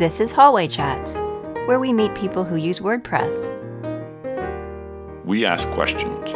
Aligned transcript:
This 0.00 0.18
is 0.18 0.32
Hallway 0.32 0.66
Chats, 0.66 1.16
where 1.66 1.78
we 1.78 1.92
meet 1.92 2.14
people 2.14 2.42
who 2.42 2.56
use 2.56 2.80
WordPress. 2.80 3.34
We 5.26 5.44
ask 5.44 5.68
questions, 5.72 6.30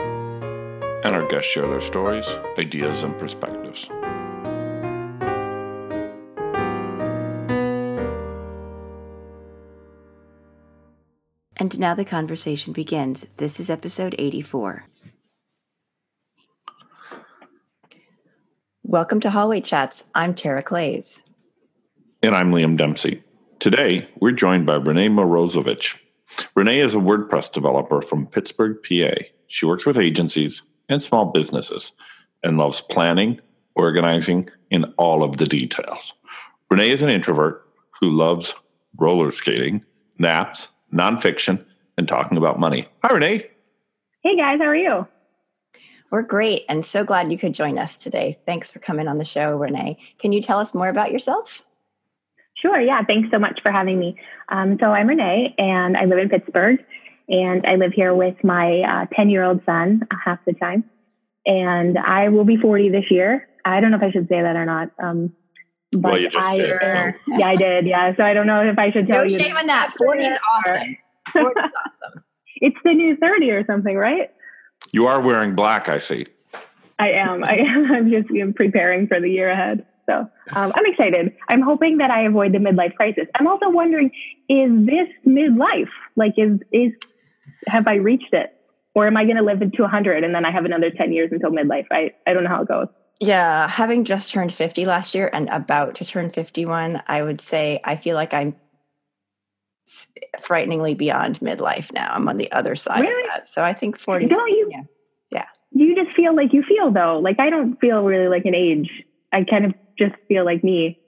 and 1.03 1.15
our 1.15 1.27
guests 1.29 1.51
share 1.51 1.67
their 1.67 1.81
stories, 1.81 2.27
ideas, 2.59 3.03
and 3.03 3.19
perspectives. 3.19 3.89
And 11.57 11.79
now 11.79 11.95
the 11.95 12.05
conversation 12.05 12.75
begins. 12.75 13.27
This 13.39 13.59
is 13.59 13.71
episode 13.71 14.15
84. 14.19 14.85
Welcome 18.83 19.21
to 19.21 19.31
Hallway 19.31 19.63
Chats. 19.63 20.05
I'm 20.15 20.35
Tara 20.35 20.63
Claeys. 20.63 21.23
And 22.23 22.35
I'm 22.35 22.51
Liam 22.51 22.77
Dempsey. 22.77 23.24
Today, 23.61 24.09
we're 24.21 24.33
joined 24.33 24.67
by 24.67 24.75
Renee 24.75 25.09
Morozovich. 25.09 25.97
Renee 26.55 26.81
is 26.81 26.95
a 26.95 26.99
WordPress 26.99 27.53
developer 27.53 28.03
from 28.03 28.27
Pittsburgh, 28.27 28.77
PA. 28.83 29.15
She 29.47 29.67
works 29.67 29.87
with 29.87 29.97
agencies 29.97 30.63
and 30.89 31.03
small 31.03 31.27
businesses 31.27 31.93
and 32.43 32.59
loves 32.59 32.83
planning, 32.83 33.41
organizing, 33.75 34.49
and 34.71 34.87
all 34.99 35.23
of 35.23 35.39
the 35.39 35.47
details. 35.47 36.13
Renee 36.71 36.91
is 36.91 37.03
an 37.03 37.09
introvert 37.09 37.67
who 38.01 38.11
loves 38.11 38.55
roller 38.99 39.31
skating, 39.31 39.85
naps, 40.19 40.69
nonfiction, 40.93 41.65
and 41.97 42.09
talking 42.09 42.37
about 42.37 42.61
money. 42.61 42.87
Hi, 43.03 43.15
Renee. 43.15 43.47
Hey, 44.23 44.37
guys. 44.37 44.59
How 44.59 44.67
are 44.67 44.77
you? 44.77 45.07
We're 46.11 46.23
great 46.23 46.65
and 46.69 46.85
so 46.85 47.03
glad 47.05 47.33
you 47.33 47.39
could 47.39 47.55
join 47.55 47.79
us 47.79 47.97
today. 47.97 48.39
Thanks 48.47 48.71
for 48.71 48.79
coming 48.79 49.09
on 49.09 49.19
the 49.19 49.25
show, 49.25 49.57
Renee. 49.57 49.99
Can 50.19 50.33
you 50.33 50.43
tell 50.43 50.59
us 50.59 50.75
more 50.75 50.89
about 50.89 51.13
yourself? 51.13 51.65
Sure. 52.65 52.81
Yeah. 52.81 53.03
Thanks 53.05 53.29
so 53.31 53.39
much 53.39 53.61
for 53.63 53.71
having 53.71 53.99
me. 53.99 54.19
Um, 54.49 54.79
so 54.81 54.87
I'm 54.87 55.07
Renee, 55.07 55.55
and 55.59 55.97
I 55.97 56.07
live 56.07 56.19
in 56.19 56.29
Pittsburgh, 56.31 56.79
and 57.29 57.67
I 57.67 57.75
live 57.75 57.93
here 57.93 58.15
with 58.15 58.43
my 58.43 59.07
10 59.15 59.27
uh, 59.27 59.31
year 59.31 59.45
old 59.45 59.61
son 59.67 60.01
uh, 60.11 60.17
half 60.25 60.39
the 60.47 60.55
time. 60.55 60.85
And 61.45 61.99
I 61.99 62.31
will 62.31 62.45
be 62.45 62.57
40 62.57 62.89
this 62.89 63.11
year. 63.11 63.49
I 63.67 63.81
don't 63.81 63.91
know 63.91 63.99
if 63.99 64.03
I 64.03 64.11
should 64.11 64.29
say 64.29 64.41
that 64.41 64.57
or 64.57 64.65
not. 64.65 64.91
Um, 64.99 65.35
but 65.93 66.13
well, 66.13 66.21
you 66.21 66.31
just 66.31 66.45
I, 66.45 66.57
did. 66.57 66.83
Uh, 66.83 67.13
yeah, 67.39 67.47
I 67.49 67.57
did. 67.57 67.87
Yeah. 67.87 68.17
So 68.17 68.23
I 68.23 68.33
don't 68.33 68.47
know 68.47 68.63
if 68.63 68.79
I 68.79 68.91
should 68.91 69.07
tell 69.07 69.19
no 69.19 69.25
you. 69.25 69.37
No 69.37 69.45
shame 69.45 69.57
in 69.59 69.67
that. 69.67 69.93
40 69.99 70.25
is 70.25 70.39
awesome. 70.55 70.97
40 71.33 71.49
is 71.49 71.57
awesome. 71.57 72.25
it's 72.57 72.77
the 72.83 72.95
new 72.95 73.17
30 73.17 73.51
or 73.51 73.67
something, 73.67 73.95
right? 73.95 74.31
You 74.93 75.07
are 75.07 75.21
wearing 75.21 75.55
black, 75.55 75.91
I 75.91 75.99
see. 75.99 76.27
I 76.99 77.11
am. 77.11 77.45
I 77.45 77.57
am. 77.57 77.93
I'm 77.93 78.11
just 78.11 78.29
I'm 78.31 78.55
preparing 78.55 79.07
for 79.07 79.21
the 79.21 79.29
year 79.29 79.51
ahead. 79.51 79.85
So 80.07 80.29
um, 80.55 80.73
I'm 80.75 80.87
excited. 80.87 81.35
I'm 81.49 81.63
hoping 81.63 81.99
that 81.99 82.11
I 82.11 82.23
avoid 82.23 82.53
the 82.53 82.59
midlife 82.59 82.95
crisis. 82.95 83.27
I'm 83.35 83.47
also 83.47 83.71
wondering, 83.71 84.11
is 84.49 84.71
this 84.87 85.09
midlife? 85.27 85.89
Like, 86.17 86.35
is 86.37 86.61
is 86.73 86.93
have 87.67 87.87
I 87.87 87.95
reached 87.95 88.33
it, 88.33 88.55
or 88.95 89.07
am 89.07 89.17
I 89.17 89.25
going 89.25 89.37
to 89.37 89.43
live 89.43 89.63
into 89.63 89.83
100 89.83 90.25
and 90.25 90.35
then 90.35 90.45
I 90.45 90.53
have 90.53 90.65
another 90.65 90.91
10 90.91 91.13
years 91.13 91.31
until 91.33 91.51
midlife? 91.51 91.87
I 91.91 92.13
I 92.27 92.33
don't 92.33 92.45
know 92.45 92.51
how 92.51 92.63
it 92.63 92.69
goes. 92.69 92.89
Yeah, 93.21 93.69
having 93.69 94.05
just 94.05 94.33
turned 94.33 94.53
50 94.53 94.87
last 94.87 95.15
year 95.15 95.31
and 95.33 95.49
about 95.51 95.95
to 95.97 96.05
turn 96.05 96.31
51, 96.31 97.03
I 97.07 97.23
would 97.23 97.41
say 97.41 97.81
I 97.85 97.97
feel 97.97 98.17
like 98.17 98.35
I'm 98.35 98.57
frighteningly 100.41 100.95
beyond 100.95 101.39
midlife 101.41 101.93
now. 101.93 102.11
I'm 102.13 102.29
on 102.29 102.39
the 102.39 102.51
other 102.53 102.75
side 102.75 103.01
really? 103.01 103.23
of 103.23 103.29
that. 103.29 103.49
So 103.49 103.63
I 103.63 103.73
think 103.73 103.99
40. 103.99 104.27
Don't 104.27 104.49
you? 104.49 104.69
Yeah. 104.71 104.83
yeah. 105.31 105.45
You 105.71 105.95
just 105.95 106.15
feel 106.17 106.35
like 106.35 106.53
you 106.53 106.63
feel 106.63 106.91
though. 106.91 107.21
Like 107.23 107.39
I 107.39 107.51
don't 107.51 107.79
feel 107.81 108.03
really 108.03 108.29
like 108.29 108.45
an 108.47 108.55
age. 108.55 108.91
I 109.35 109.43
kind 109.45 109.67
of 109.67 109.75
just 109.99 110.15
feel 110.29 110.45
like 110.45 110.63
me. 110.63 110.99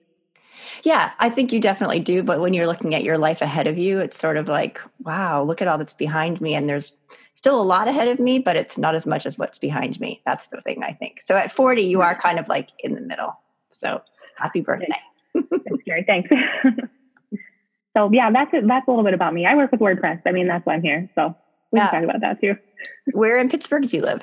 Yeah, 0.83 1.13
I 1.19 1.31
think 1.31 1.53
you 1.53 1.61
definitely 1.61 2.01
do. 2.01 2.23
But 2.23 2.41
when 2.41 2.55
you're 2.55 2.67
looking 2.67 2.95
at 2.95 3.05
your 3.05 3.19
life 3.19 3.41
ahead 3.41 3.67
of 3.67 3.79
you, 3.79 4.01
it's 4.01 4.19
sort 4.19 4.37
of 4.37 4.49
like, 4.49 4.81
wow, 5.01 5.43
look 5.43 5.63
at 5.63 5.69
all 5.69 5.79
that's 5.79 5.95
behind 5.95 6.41
me. 6.41 6.55
And 6.55 6.69
there's 6.69 6.93
still 7.35 7.61
a 7.61 7.63
lot 7.63 7.89
ahead 7.89 8.09
of 8.09 8.19
me, 8.19 8.39
but 8.39 8.57
it's 8.57 8.77
not 8.77 8.95
as 8.95 9.07
much 9.07 9.27
as 9.27 9.39
what's 9.39 9.59
behind 9.59 10.01
me. 10.01 10.23
That's 10.27 10.49
the 10.49 10.61
thing 10.63 10.83
I 10.83 10.93
think. 10.93 11.21
So 11.23 11.37
at 11.37 11.53
40, 11.53 11.83
you 11.83 12.01
are 12.03 12.19
kind 12.19 12.39
of 12.39 12.49
like 12.49 12.71
in 12.81 12.95
the 12.95 13.03
middle. 13.03 13.39
So 13.69 14.03
happy 14.37 14.61
birthday. 14.61 14.89
Thanks, 15.35 15.85
Jerry. 15.87 16.05
Thanks. 16.07 16.31
so 17.97 18.11
yeah, 18.13 18.31
that's 18.31 18.53
it. 18.55 18.67
That's 18.67 18.89
a 18.89 18.91
little 18.91 19.05
bit 19.05 19.15
about 19.15 19.35
me. 19.35 19.47
I 19.47 19.55
work 19.55 19.71
with 19.71 19.81
WordPress. 19.81 20.23
I 20.27 20.33
mean, 20.33 20.49
that's 20.49 20.65
why 20.67 20.75
I'm 20.75 20.83
here. 20.83 21.09
So 21.15 21.35
we 21.71 21.79
yeah. 21.79 21.91
can 21.91 22.03
talk 22.03 22.11
about 22.11 22.21
that 22.23 22.41
too. 22.41 22.57
Where 23.13 23.39
in 23.39 23.49
Pittsburgh 23.49 23.87
do 23.87 23.97
you 23.97 24.03
live? 24.03 24.23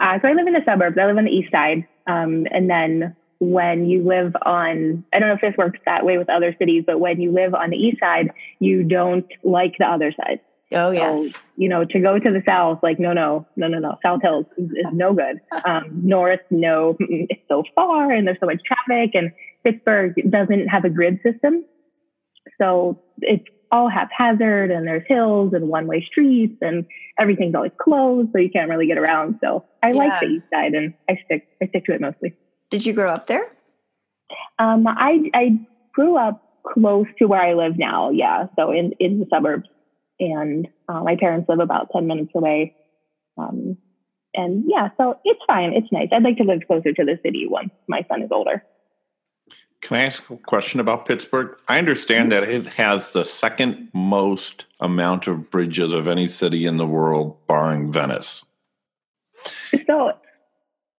Uh, 0.00 0.18
so 0.22 0.28
I 0.28 0.32
live 0.32 0.46
in 0.46 0.52
the 0.52 0.62
suburbs. 0.64 0.96
I 1.00 1.06
live 1.06 1.18
on 1.18 1.24
the 1.24 1.30
east 1.30 1.50
side. 1.50 1.86
Um, 2.06 2.46
and 2.50 2.68
then 2.68 3.16
when 3.38 3.86
you 3.86 4.02
live 4.02 4.34
on, 4.44 5.04
I 5.12 5.18
don't 5.18 5.28
know 5.28 5.34
if 5.34 5.40
this 5.40 5.56
works 5.56 5.78
that 5.86 6.04
way 6.04 6.18
with 6.18 6.28
other 6.28 6.54
cities, 6.58 6.84
but 6.86 6.98
when 6.98 7.20
you 7.20 7.32
live 7.32 7.54
on 7.54 7.70
the 7.70 7.76
east 7.76 8.00
side, 8.00 8.32
you 8.58 8.82
don't 8.82 9.26
like 9.44 9.74
the 9.78 9.86
other 9.86 10.12
side. 10.12 10.40
Oh 10.72 10.90
yeah. 10.90 11.16
So, 11.16 11.28
you 11.56 11.68
know, 11.68 11.84
to 11.84 12.00
go 12.00 12.18
to 12.18 12.30
the 12.30 12.42
south, 12.46 12.80
like 12.82 12.98
no, 12.98 13.12
no, 13.12 13.46
no, 13.56 13.68
no, 13.68 13.78
no. 13.78 13.98
South 14.02 14.20
Hills 14.22 14.44
is, 14.58 14.70
is 14.70 14.92
no 14.92 15.14
good. 15.14 15.40
Um, 15.64 16.00
north, 16.04 16.40
no, 16.50 16.96
it's 17.00 17.42
so 17.48 17.62
far, 17.74 18.10
and 18.10 18.26
there's 18.26 18.38
so 18.40 18.46
much 18.46 18.60
traffic, 18.64 19.10
and 19.14 19.32
Pittsburgh 19.64 20.14
doesn't 20.30 20.68
have 20.68 20.84
a 20.84 20.88
grid 20.88 21.20
system, 21.22 21.64
so 22.60 23.02
it's 23.18 23.44
all 23.70 23.88
haphazard, 23.88 24.70
and 24.70 24.86
there's 24.86 25.06
hills 25.06 25.52
and 25.52 25.68
one-way 25.68 26.04
streets, 26.04 26.56
and 26.60 26.86
everything's 27.18 27.54
always 27.54 27.72
closed, 27.80 28.30
so 28.32 28.38
you 28.38 28.50
can't 28.50 28.70
really 28.70 28.86
get 28.86 28.98
around. 28.98 29.38
So 29.42 29.64
I 29.82 29.90
yeah. 29.90 29.96
like 29.96 30.20
the 30.20 30.26
east 30.26 30.44
side, 30.52 30.74
and 30.74 30.94
I 31.08 31.18
stick 31.24 31.46
I 31.62 31.66
stick 31.68 31.84
to 31.86 31.94
it 31.94 32.00
mostly. 32.00 32.34
Did 32.70 32.84
you 32.86 32.92
grow 32.92 33.10
up 33.10 33.26
there? 33.26 33.50
Um, 34.58 34.86
I 34.86 35.30
I 35.34 35.58
grew 35.92 36.16
up 36.16 36.42
close 36.74 37.06
to 37.18 37.26
where 37.26 37.40
I 37.40 37.54
live 37.54 37.78
now. 37.78 38.10
Yeah, 38.10 38.46
so 38.56 38.70
in 38.70 38.92
in 38.98 39.20
the 39.20 39.26
suburbs, 39.30 39.68
and 40.20 40.68
uh, 40.88 41.02
my 41.02 41.16
parents 41.16 41.48
live 41.48 41.60
about 41.60 41.88
ten 41.92 42.06
minutes 42.06 42.32
away. 42.34 42.74
Um, 43.36 43.76
and 44.34 44.64
yeah, 44.66 44.88
so 44.96 45.18
it's 45.24 45.40
fine. 45.46 45.72
It's 45.72 45.90
nice. 45.92 46.08
I'd 46.12 46.22
like 46.22 46.36
to 46.38 46.44
live 46.44 46.60
closer 46.66 46.92
to 46.92 47.04
the 47.04 47.18
city 47.24 47.46
once 47.48 47.70
my 47.88 48.04
son 48.08 48.22
is 48.22 48.30
older. 48.32 48.62
Can 49.88 49.96
I 49.96 50.04
ask 50.04 50.28
a 50.28 50.36
question 50.36 50.80
about 50.80 51.06
Pittsburgh? 51.06 51.56
I 51.66 51.78
understand 51.78 52.30
that 52.30 52.42
it 52.42 52.66
has 52.66 53.08
the 53.12 53.24
second 53.24 53.88
most 53.94 54.66
amount 54.80 55.26
of 55.26 55.50
bridges 55.50 55.94
of 55.94 56.06
any 56.06 56.28
city 56.28 56.66
in 56.66 56.76
the 56.76 56.86
world, 56.86 57.38
barring 57.46 57.90
Venice. 57.90 58.44
So 59.86 60.12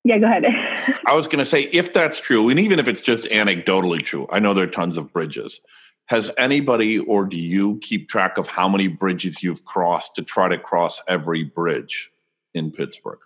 yeah, 0.04 0.18
go 0.18 0.26
ahead. 0.26 0.44
I 1.06 1.16
was 1.16 1.28
going 1.28 1.38
to 1.38 1.46
say, 1.46 1.66
if 1.66 1.94
that's 1.94 2.20
true, 2.20 2.50
and 2.50 2.60
even 2.60 2.80
if 2.80 2.88
it's 2.88 3.04
just 3.04 3.26
anecdotally 3.26 4.04
true, 4.04 4.28
I 4.32 4.40
know 4.40 4.56
there 4.56 4.64
are 4.64 4.68
tons 4.68 4.98
of 4.98 5.14
bridges. 5.14 5.62
Has 6.08 6.32
anybody 6.40 6.98
or 6.98 7.26
do 7.26 7.38
you 7.38 7.78
keep 7.84 8.10
track 8.10 8.40
of 8.40 8.48
how 8.48 8.68
many 8.68 8.88
bridges 8.88 9.44
you've 9.44 9.66
crossed 9.66 10.16
to 10.16 10.24
try 10.24 10.48
to 10.48 10.58
cross 10.58 11.00
every 11.08 11.44
bridge 11.44 12.10
in 12.56 12.72
Pittsburgh? 12.72 13.20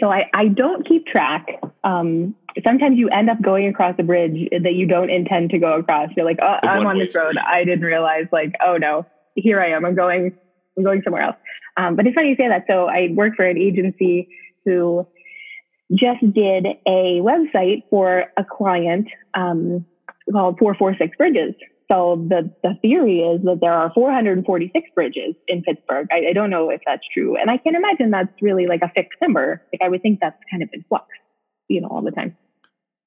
So 0.00 0.10
I, 0.10 0.24
I 0.34 0.48
don't 0.48 0.86
keep 0.86 1.06
track. 1.06 1.46
Um, 1.82 2.34
sometimes 2.64 2.98
you 2.98 3.08
end 3.08 3.30
up 3.30 3.40
going 3.42 3.66
across 3.66 3.94
a 3.98 4.02
bridge 4.02 4.48
that 4.50 4.74
you 4.74 4.86
don't 4.86 5.10
intend 5.10 5.50
to 5.50 5.58
go 5.58 5.74
across. 5.74 6.10
You're 6.16 6.26
like, 6.26 6.38
oh, 6.42 6.56
I'm 6.62 6.86
on 6.86 6.98
this 6.98 7.14
road. 7.14 7.36
I 7.36 7.64
didn't 7.64 7.84
realize, 7.84 8.26
like, 8.32 8.52
oh 8.64 8.76
no, 8.76 9.06
here 9.34 9.60
I 9.60 9.70
am. 9.70 9.84
I'm 9.84 9.94
going, 9.94 10.32
I'm 10.76 10.84
going 10.84 11.02
somewhere 11.02 11.22
else. 11.22 11.36
Um, 11.76 11.96
but 11.96 12.06
it's 12.06 12.14
funny 12.14 12.28
you 12.28 12.36
say 12.36 12.48
that. 12.48 12.64
So 12.68 12.86
I 12.86 13.08
work 13.12 13.34
for 13.36 13.44
an 13.44 13.58
agency 13.58 14.28
who 14.64 15.06
just 15.92 16.20
did 16.32 16.66
a 16.86 17.20
website 17.20 17.82
for 17.90 18.24
a 18.36 18.44
client 18.44 19.08
um, 19.34 19.84
called 20.32 20.58
446 20.58 21.16
Bridges. 21.16 21.54
So 21.90 22.24
the, 22.28 22.50
the 22.62 22.74
theory 22.80 23.20
is 23.20 23.42
that 23.44 23.58
there 23.60 23.72
are 23.72 23.92
446 23.94 24.90
bridges 24.94 25.34
in 25.48 25.62
Pittsburgh. 25.62 26.06
I, 26.10 26.30
I, 26.30 26.32
don't 26.32 26.48
know 26.48 26.70
if 26.70 26.80
that's 26.86 27.02
true. 27.12 27.36
And 27.36 27.50
I 27.50 27.58
can't 27.58 27.76
imagine 27.76 28.10
that's 28.10 28.32
really 28.40 28.66
like 28.66 28.80
a 28.82 28.90
fixed 28.94 29.20
number. 29.20 29.62
Like 29.72 29.82
I 29.82 29.88
would 29.88 30.00
think 30.00 30.20
that's 30.20 30.38
kind 30.50 30.62
of 30.62 30.70
in 30.72 30.82
flux, 30.88 31.06
you 31.68 31.82
know, 31.82 31.88
all 31.88 32.00
the 32.00 32.10
time. 32.10 32.36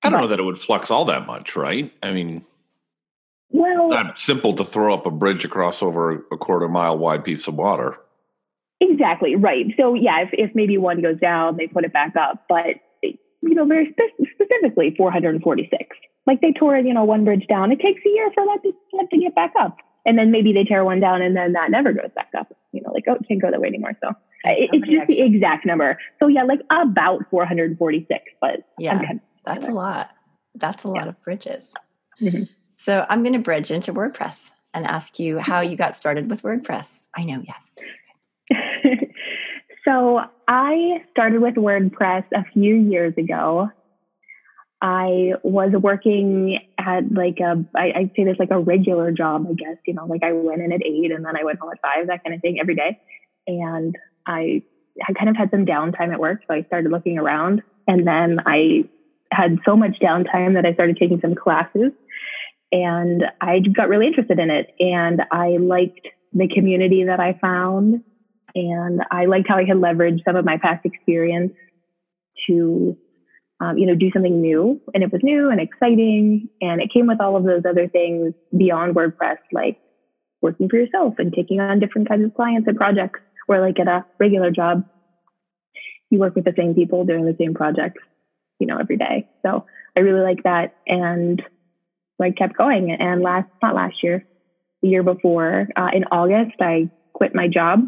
I 0.04 0.10
don't 0.10 0.20
but, 0.20 0.22
know 0.22 0.28
that 0.28 0.40
it 0.40 0.44
would 0.44 0.60
flux 0.60 0.92
all 0.92 1.06
that 1.06 1.26
much, 1.26 1.56
right? 1.56 1.92
I 2.04 2.14
mean, 2.14 2.44
well, 3.50 3.86
it's 3.86 3.94
not 3.94 4.20
simple 4.20 4.54
to 4.54 4.64
throw 4.64 4.94
up 4.94 5.06
a 5.06 5.12
bridge 5.12 5.44
across 5.44 5.82
over 5.82 6.24
a 6.32 6.38
quarter 6.38 6.68
mile 6.68 6.98
wide 6.98 7.24
piece 7.24 7.48
of 7.48 7.56
water. 7.56 7.98
Exactly 8.80 9.36
right. 9.36 9.66
So 9.80 9.96
yeah, 9.96 10.22
if, 10.22 10.30
if 10.34 10.52
maybe 10.54 10.78
one 10.78 11.02
goes 11.02 11.20
down, 11.20 11.58
they 11.58 11.66
put 11.66 11.84
it 11.84 11.94
back 11.94 12.16
up. 12.16 12.46
But 12.48 12.76
you 13.48 13.56
know, 13.56 13.66
very 13.66 13.92
spe- 13.92 14.30
specifically 14.34 14.94
446. 14.98 15.96
Like 16.26 16.42
they 16.42 16.52
tore 16.52 16.78
you 16.78 16.94
know 16.94 17.06
one 17.06 17.24
bridge 17.24 17.46
down. 17.48 17.72
It 17.72 17.80
takes 17.80 18.02
a 18.06 18.10
year 18.10 18.30
for 18.34 18.46
that 18.46 18.60
to, 18.64 18.74
that 18.94 19.10
to 19.12 19.18
get 19.18 19.36
back 19.36 19.54
up, 19.60 19.78
and 20.06 20.18
then 20.18 20.32
maybe 20.32 20.54
they 20.54 20.64
tear 20.64 20.84
one 20.84 21.00
down, 21.00 21.22
and 21.22 21.36
then 21.36 21.54
that 21.54 21.72
never 21.72 21.94
goes 21.94 22.12
back 22.16 22.30
up. 22.38 22.54
You 22.74 22.82
know, 22.82 22.92
like 22.92 23.06
oh, 23.08 23.14
it 23.14 23.28
can't 23.28 23.42
go 23.42 23.50
that 23.50 23.62
way 23.62 23.70
anymore. 23.70 23.94
So 24.04 24.10
it, 24.44 24.70
it's 24.74 24.88
just 24.88 25.08
the 25.08 25.22
exact 25.22 25.66
number. 25.66 25.98
So 26.20 26.28
yeah, 26.28 26.44
like 26.44 26.62
about 26.70 27.30
446. 27.30 28.24
But 28.42 28.68
yeah, 28.78 28.98
kind 28.98 29.12
of 29.12 29.20
that's 29.46 29.68
a 29.68 29.72
lot. 29.72 30.10
That's 30.56 30.84
a 30.84 30.90
lot 30.90 31.04
yeah. 31.04 31.10
of 31.10 31.24
bridges. 31.24 31.74
Mm-hmm. 32.22 32.44
So 32.78 33.06
I'm 33.10 33.24
going 33.24 33.34
to 33.34 33.40
bridge 33.40 33.72
into 33.72 33.94
WordPress 33.94 34.52
and 34.74 34.86
ask 34.86 35.20
you 35.20 35.40
how 35.40 35.62
you 35.62 35.76
got 35.76 35.96
started 35.96 36.30
with 36.30 36.44
WordPress. 36.44 37.08
I 37.16 37.24
know, 37.24 37.44
yes. 37.46 37.78
So 39.88 40.20
I 40.48 41.04
started 41.12 41.42
with 41.42 41.56
WordPress 41.56 42.26
a 42.34 42.44
few 42.54 42.76
years 42.76 43.14
ago. 43.18 43.70
I 44.82 45.32
was 45.44 45.72
working 45.82 46.60
at 46.78 47.12
like 47.12 47.40
a 47.40 47.66
I, 47.76 47.92
I'd 47.96 48.12
say 48.16 48.26
this 48.26 48.38
like 48.38 48.52
a 48.52 48.60
regular 48.60 49.12
job, 49.12 49.48
I 49.50 49.54
guess. 49.54 49.78
You 49.88 49.96
know, 49.96 50.06
like 50.06 50.24
I 50.24 50.34
went 50.34 50.62
in 50.62 50.72
at 50.72 50.86
eight 50.86 51.12
and 51.12 51.26
then 51.26 51.36
I 51.36 51.44
went 51.44 51.60
home 51.60 51.72
at 51.72 51.82
five, 51.82 52.08
that 52.08 52.24
kind 52.24 52.36
of 52.36 52.42
thing 52.42 52.60
every 52.60 52.76
day. 52.76 53.00
And 53.48 53.96
I 54.28 54.62
I 55.08 55.14
kind 55.14 55.30
of 55.30 55.36
had 55.36 55.50
some 55.52 55.66
downtime 55.66 56.12
at 56.14 56.20
work, 56.20 56.42
so 56.48 56.54
I 56.54 56.64
started 56.64 56.92
looking 56.92 57.18
around. 57.18 57.62
And 57.88 58.06
then 58.06 58.40
I 58.46 58.84
had 59.32 59.58
so 59.66 59.76
much 59.76 59.98
downtime 60.02 60.54
that 60.54 60.66
I 60.66 60.74
started 60.74 60.98
taking 60.98 61.20
some 61.22 61.36
classes 61.36 61.92
and 62.72 63.24
I 63.42 63.60
got 63.60 63.90
really 63.90 64.08
interested 64.08 64.40
in 64.40 64.50
it. 64.50 64.68
And 64.80 65.22
I 65.32 65.58
liked 65.58 66.08
the 66.34 66.48
community 66.48 67.06
that 67.06 67.20
I 67.20 67.38
found. 67.40 68.04
And 68.58 69.02
I 69.12 69.26
liked 69.26 69.48
how 69.48 69.58
I 69.58 69.66
could 69.66 69.80
leverage 69.80 70.20
some 70.26 70.36
of 70.36 70.44
my 70.44 70.58
past 70.58 70.84
experience 70.84 71.54
to, 72.48 72.98
um, 73.62 73.78
you 73.78 73.86
know, 73.86 73.94
do 73.94 74.10
something 74.12 74.42
new. 74.42 74.82
And 74.96 75.04
it 75.04 75.12
was 75.12 75.22
new 75.24 75.52
and 75.52 75.62
exciting. 75.62 76.50
And 76.60 76.82
it 76.82 76.92
came 76.92 77.06
with 77.06 77.22
all 77.22 77.38
of 77.38 77.44
those 77.44 77.62
other 77.70 77.88
things 77.88 78.34
beyond 78.58 78.96
WordPress, 78.96 79.38
like 79.52 79.78
working 80.42 80.70
for 80.70 80.78
yourself 80.78 81.16
and 81.20 81.32
taking 81.32 81.60
on 81.60 81.80
different 81.80 82.10
kinds 82.10 82.26
of 82.26 82.34
clients 82.34 82.68
and 82.68 82.76
projects, 82.76 83.20
where 83.46 83.62
like 83.62 83.80
at 83.80 83.88
a 83.88 84.06
regular 84.20 84.50
job, 84.50 84.84
you 86.10 86.18
work 86.18 86.34
with 86.34 86.46
the 86.46 86.54
same 86.58 86.74
people 86.74 87.06
doing 87.06 87.26
the 87.26 87.36
same 87.40 87.54
projects, 87.54 88.02
you 88.60 88.66
know, 88.66 88.78
every 88.78 88.98
day. 88.98 89.30
So 89.46 89.66
I 89.96 90.02
really 90.02 90.22
like 90.22 90.44
that. 90.46 90.78
And 90.88 91.44
so 92.18 92.26
I 92.26 92.32
kept 92.32 92.58
going. 92.58 92.90
And 92.92 93.22
last, 93.22 93.50
not 93.62 93.76
last 93.76 94.02
year, 94.02 94.26
the 94.82 94.90
year 94.90 95.04
before, 95.04 95.68
uh, 95.76 95.90
in 95.94 96.06
August, 96.06 96.56
I 96.60 96.90
quit 97.14 97.36
my 97.36 97.48
job 97.48 97.82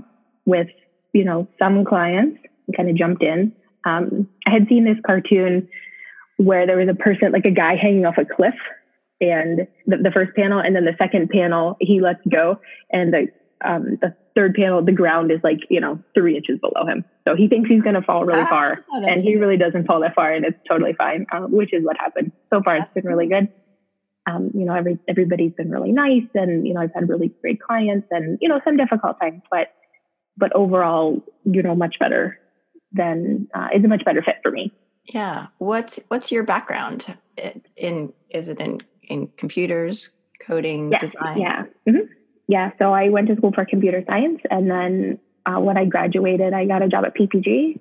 with, 0.46 0.68
you 1.14 1.24
know, 1.24 1.48
some 1.58 1.86
clients 1.86 2.40
and 2.68 2.76
kind 2.76 2.90
of 2.90 2.96
jumped 2.96 3.24
in. 3.24 3.54
Um, 3.86 4.30
I 4.48 4.52
had 4.52 4.68
seen 4.68 4.86
this 4.86 4.98
cartoon 5.06 5.68
where 6.38 6.66
there 6.66 6.78
was 6.78 6.90
a 6.90 6.94
person, 6.94 7.32
like 7.32 7.46
a 7.46 7.52
guy 7.52 7.76
hanging 7.76 8.06
off 8.06 8.18
a 8.18 8.26
cliff 8.26 8.56
and 9.22 9.68
the, 9.86 9.98
the 9.98 10.12
first 10.12 10.36
panel 10.36 10.60
and 10.60 10.76
then 10.76 10.86
the 10.86 10.96
second 11.02 11.30
panel, 11.30 11.78
he 11.80 12.02
lets 12.02 12.22
go 12.30 12.60
and 12.92 13.14
the, 13.14 13.28
um, 13.64 13.98
the 14.02 14.16
third 14.36 14.54
panel, 14.54 14.84
the 14.84 14.94
ground 14.94 15.32
is 15.32 15.40
like, 15.44 15.60
you 15.70 15.82
know, 15.82 16.00
three 16.14 16.38
inches 16.38 16.60
below 16.60 16.88
him. 16.88 17.04
So 17.28 17.36
he 17.36 17.48
thinks 17.50 17.70
he's 17.70 17.82
going 17.82 17.96
to 17.96 18.02
fall 18.02 18.24
really 18.24 18.42
ah, 18.42 18.50
far 18.50 18.86
and 18.92 19.22
he 19.22 19.36
really 19.36 19.58
doesn't 19.58 19.86
fall 19.86 20.00
that 20.02 20.16
far 20.16 20.32
and 20.32 20.46
it's 20.46 20.58
totally 20.70 20.94
fine, 20.94 21.26
uh, 21.32 21.42
which 21.42 21.74
is 21.74 21.84
what 21.84 21.98
happened. 21.98 22.32
So 22.54 22.62
far, 22.64 22.78
it's 22.78 22.94
been 22.94 23.06
really 23.06 23.28
good 23.28 23.50
um, 24.30 24.52
you 24.54 24.66
know, 24.66 24.74
every 24.74 25.00
everybody's 25.08 25.54
been 25.54 25.70
really 25.70 25.92
nice, 25.92 26.28
and 26.34 26.68
you 26.68 26.74
know, 26.74 26.82
I've 26.82 26.94
had 26.94 27.10
really 27.10 27.32
great 27.42 27.62
clients, 27.62 28.08
and 28.12 28.38
you 28.42 28.50
know, 28.50 28.60
some 28.64 28.78
difficult 28.78 29.20
times, 29.20 29.42
but 29.50 29.68
but 30.40 30.56
overall, 30.56 31.22
you 31.44 31.62
know, 31.62 31.76
much 31.76 32.00
better 32.00 32.40
than 32.94 33.48
uh, 33.54 33.68
is 33.76 33.84
a 33.84 33.88
much 33.88 34.04
better 34.06 34.24
fit 34.24 34.36
for 34.42 34.52
me. 34.52 34.72
Yeah. 35.14 35.48
What's 35.58 36.00
what's 36.08 36.32
your 36.32 36.44
background 36.44 37.06
in? 37.76 38.14
Is 38.30 38.48
it 38.48 38.60
in 38.60 38.82
in 39.04 39.28
computers, 39.38 40.10
coding, 40.46 40.92
yes, 40.92 41.02
design? 41.02 41.40
Yeah. 41.40 41.64
Mm-hmm. 41.88 42.12
Yeah. 42.48 42.72
So 42.80 42.94
I 42.94 43.10
went 43.10 43.28
to 43.28 43.36
school 43.36 43.52
for 43.54 43.66
computer 43.66 44.04
science, 44.08 44.42
and 44.50 44.70
then 44.70 45.20
uh, 45.46 45.60
when 45.60 45.78
I 45.78 45.86
graduated, 45.86 46.54
I 46.54 46.66
got 46.66 46.82
a 46.82 46.88
job 46.88 47.06
at 47.06 47.16
PPG. 47.16 47.80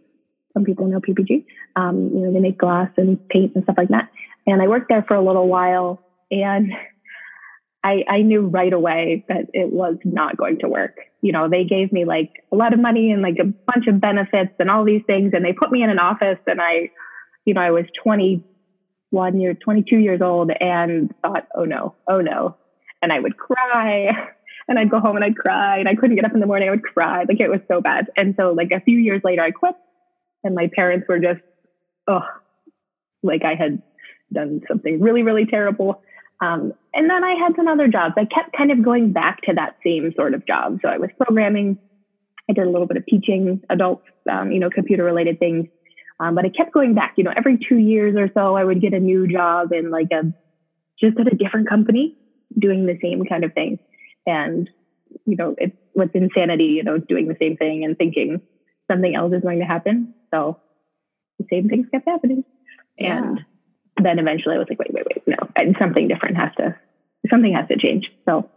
Some 0.54 0.64
people 0.64 0.86
know 0.86 1.00
PPG. 1.00 1.44
Um, 1.76 2.10
you 2.14 2.20
know, 2.20 2.32
they 2.32 2.40
make 2.40 2.58
glass 2.58 2.90
and 2.96 3.26
paint 3.28 3.54
and 3.54 3.64
stuff 3.64 3.76
like 3.78 3.88
that. 3.88 4.10
And 4.46 4.62
I 4.62 4.66
worked 4.66 4.88
there 4.88 5.04
for 5.06 5.14
a 5.14 5.24
little 5.24 5.46
while 5.46 6.02
and 6.30 6.72
I, 7.84 8.04
I 8.08 8.22
knew 8.22 8.40
right 8.46 8.72
away 8.72 9.24
that 9.28 9.50
it 9.52 9.70
was 9.72 9.96
not 10.04 10.36
going 10.36 10.58
to 10.60 10.68
work. 10.68 10.96
You 11.20 11.32
know, 11.32 11.48
they 11.48 11.64
gave 11.64 11.92
me 11.92 12.04
like 12.04 12.44
a 12.52 12.56
lot 12.56 12.72
of 12.72 12.80
money 12.80 13.10
and 13.10 13.22
like 13.22 13.38
a 13.40 13.44
bunch 13.44 13.86
of 13.88 14.00
benefits 14.00 14.52
and 14.58 14.70
all 14.70 14.84
these 14.84 15.02
things. 15.06 15.32
And 15.34 15.44
they 15.44 15.52
put 15.52 15.72
me 15.72 15.82
in 15.82 15.90
an 15.90 15.98
office 15.98 16.38
and 16.46 16.60
I, 16.60 16.90
you 17.44 17.54
know, 17.54 17.60
I 17.60 17.70
was 17.70 17.86
21 18.02 19.40
years, 19.40 19.56
22 19.62 19.96
years 19.96 20.20
old 20.20 20.50
and 20.60 21.12
thought, 21.22 21.48
oh 21.56 21.64
no, 21.64 21.94
oh 22.06 22.20
no. 22.20 22.56
And 23.02 23.12
I 23.12 23.18
would 23.18 23.36
cry 23.36 24.10
and 24.68 24.78
I'd 24.78 24.90
go 24.90 25.00
home 25.00 25.16
and 25.16 25.24
I'd 25.24 25.36
cry 25.36 25.78
and 25.78 25.88
I 25.88 25.94
couldn't 25.94 26.16
get 26.16 26.24
up 26.24 26.34
in 26.34 26.40
the 26.40 26.46
morning. 26.46 26.68
I 26.68 26.72
would 26.72 26.84
cry. 26.84 27.24
Like 27.28 27.40
it 27.40 27.50
was 27.50 27.60
so 27.68 27.80
bad. 27.80 28.10
And 28.16 28.34
so 28.38 28.52
like 28.52 28.70
a 28.70 28.80
few 28.80 28.98
years 28.98 29.22
later, 29.24 29.42
I 29.42 29.50
quit 29.50 29.74
and 30.44 30.54
my 30.54 30.70
parents 30.74 31.06
were 31.08 31.18
just, 31.18 31.40
oh, 32.06 32.22
like 33.22 33.44
I 33.44 33.54
had 33.54 33.82
done 34.32 34.60
something 34.68 35.00
really, 35.00 35.22
really 35.22 35.46
terrible 35.46 36.02
um, 36.40 36.72
and 36.94 37.10
then 37.10 37.24
I 37.24 37.34
had 37.34 37.56
some 37.56 37.68
other 37.68 37.88
jobs. 37.88 38.14
I 38.16 38.24
kept 38.24 38.56
kind 38.56 38.70
of 38.70 38.82
going 38.82 39.12
back 39.12 39.42
to 39.42 39.54
that 39.54 39.76
same 39.84 40.12
sort 40.16 40.34
of 40.34 40.46
job. 40.46 40.78
So 40.82 40.88
I 40.88 40.98
was 40.98 41.10
programming. 41.16 41.78
I 42.48 42.52
did 42.52 42.66
a 42.66 42.70
little 42.70 42.86
bit 42.86 42.96
of 42.96 43.06
teaching 43.06 43.60
adults, 43.68 44.06
um, 44.30 44.52
you 44.52 44.60
know, 44.60 44.70
computer 44.70 45.04
related 45.04 45.38
things. 45.38 45.66
Um, 46.20 46.34
but 46.34 46.44
I 46.44 46.48
kept 46.48 46.72
going 46.72 46.94
back, 46.94 47.14
you 47.16 47.24
know, 47.24 47.32
every 47.36 47.58
two 47.68 47.76
years 47.76 48.16
or 48.16 48.28
so, 48.34 48.56
I 48.56 48.64
would 48.64 48.80
get 48.80 48.92
a 48.92 49.00
new 49.00 49.28
job 49.28 49.72
in 49.72 49.90
like 49.90 50.08
a, 50.12 50.32
just 51.00 51.18
at 51.18 51.32
a 51.32 51.36
different 51.36 51.68
company 51.68 52.16
doing 52.58 52.86
the 52.86 52.98
same 53.02 53.24
kind 53.24 53.44
of 53.44 53.52
thing. 53.52 53.78
And, 54.26 54.68
you 55.26 55.36
know, 55.36 55.54
it's 55.58 55.76
what's 55.92 56.14
insanity, 56.14 56.64
you 56.64 56.82
know, 56.82 56.98
doing 56.98 57.28
the 57.28 57.36
same 57.40 57.56
thing 57.56 57.84
and 57.84 57.96
thinking 57.96 58.40
something 58.90 59.14
else 59.14 59.32
is 59.32 59.42
going 59.42 59.60
to 59.60 59.64
happen. 59.64 60.14
So 60.32 60.58
the 61.38 61.46
same 61.50 61.68
things 61.68 61.86
kept 61.90 62.08
happening. 62.08 62.44
Yeah. 62.96 63.18
And 63.18 63.44
then 64.04 64.18
eventually 64.18 64.54
I 64.54 64.58
was 64.58 64.66
like, 64.68 64.78
wait, 64.78 64.92
wait, 64.92 65.04
wait, 65.06 65.26
no, 65.26 65.36
and 65.56 65.76
something 65.78 66.08
different 66.08 66.36
has 66.36 66.50
to, 66.56 66.76
something 67.30 67.54
has 67.54 67.68
to 67.68 67.76
change. 67.76 68.10
So 68.26 68.48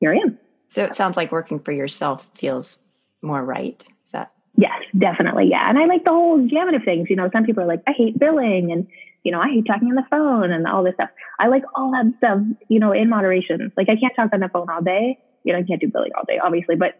here 0.00 0.12
I 0.12 0.16
am. 0.16 0.38
So 0.68 0.84
it 0.84 0.94
sounds 0.94 1.16
like 1.16 1.30
working 1.30 1.60
for 1.60 1.72
yourself 1.72 2.28
feels 2.34 2.78
more 3.20 3.44
right. 3.44 3.84
Is 4.04 4.10
that? 4.12 4.32
Yes, 4.56 4.80
definitely. 4.96 5.48
Yeah. 5.50 5.68
And 5.68 5.78
I 5.78 5.84
like 5.84 6.04
the 6.04 6.10
whole 6.10 6.46
gamut 6.46 6.74
of 6.74 6.82
things. 6.82 7.08
You 7.10 7.16
know, 7.16 7.28
some 7.32 7.44
people 7.44 7.62
are 7.62 7.66
like, 7.66 7.82
I 7.86 7.92
hate 7.96 8.18
billing 8.18 8.72
and, 8.72 8.86
you 9.22 9.32
know, 9.32 9.40
I 9.40 9.48
hate 9.48 9.66
talking 9.66 9.88
on 9.88 9.94
the 9.94 10.04
phone 10.10 10.50
and 10.50 10.66
all 10.66 10.82
this 10.82 10.94
stuff. 10.94 11.10
I 11.38 11.48
like 11.48 11.62
all 11.74 11.92
that 11.92 12.12
stuff, 12.18 12.38
you 12.68 12.80
know, 12.80 12.92
in 12.92 13.08
moderation. 13.08 13.72
Like 13.76 13.88
I 13.90 13.96
can't 13.96 14.14
talk 14.16 14.30
on 14.32 14.40
the 14.40 14.48
phone 14.48 14.68
all 14.70 14.82
day. 14.82 15.18
You 15.44 15.52
know, 15.52 15.58
I 15.58 15.62
can't 15.62 15.80
do 15.80 15.88
billing 15.88 16.12
all 16.16 16.24
day, 16.26 16.38
obviously, 16.42 16.76
but 16.76 16.96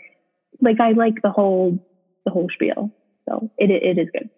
like 0.61 0.81
I 0.81 0.93
like 0.93 1.23
the 1.23 1.31
whole, 1.31 1.79
the 2.25 2.31
whole 2.31 2.49
spiel. 2.53 2.91
So 3.29 3.51
it, 3.57 3.71
it 3.71 3.99
is 3.99 4.09
good. 4.13 4.29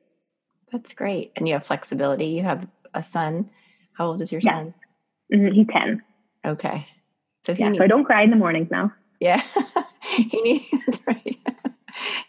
That's 0.70 0.94
great. 0.94 1.32
And 1.36 1.46
you 1.46 1.54
have 1.54 1.66
flexibility. 1.66 2.26
You 2.26 2.42
have 2.42 2.66
a 2.94 3.02
son. 3.02 3.50
How 3.92 4.06
old 4.06 4.20
is 4.20 4.32
your 4.32 4.40
yeah. 4.42 4.58
son? 4.58 4.74
Mm-hmm. 5.32 5.54
He's 5.54 5.66
10. 5.72 6.02
Okay. 6.46 6.86
So 7.42 7.54
he 7.54 7.62
yeah, 7.62 7.68
needs, 7.68 7.78
so 7.78 7.84
I 7.84 7.88
don't 7.88 8.04
cry 8.04 8.22
in 8.22 8.30
the 8.30 8.36
mornings 8.36 8.68
now. 8.70 8.92
Yeah. 9.20 9.42
he 10.02 10.42
needs 10.42 11.00
right. 11.06 11.38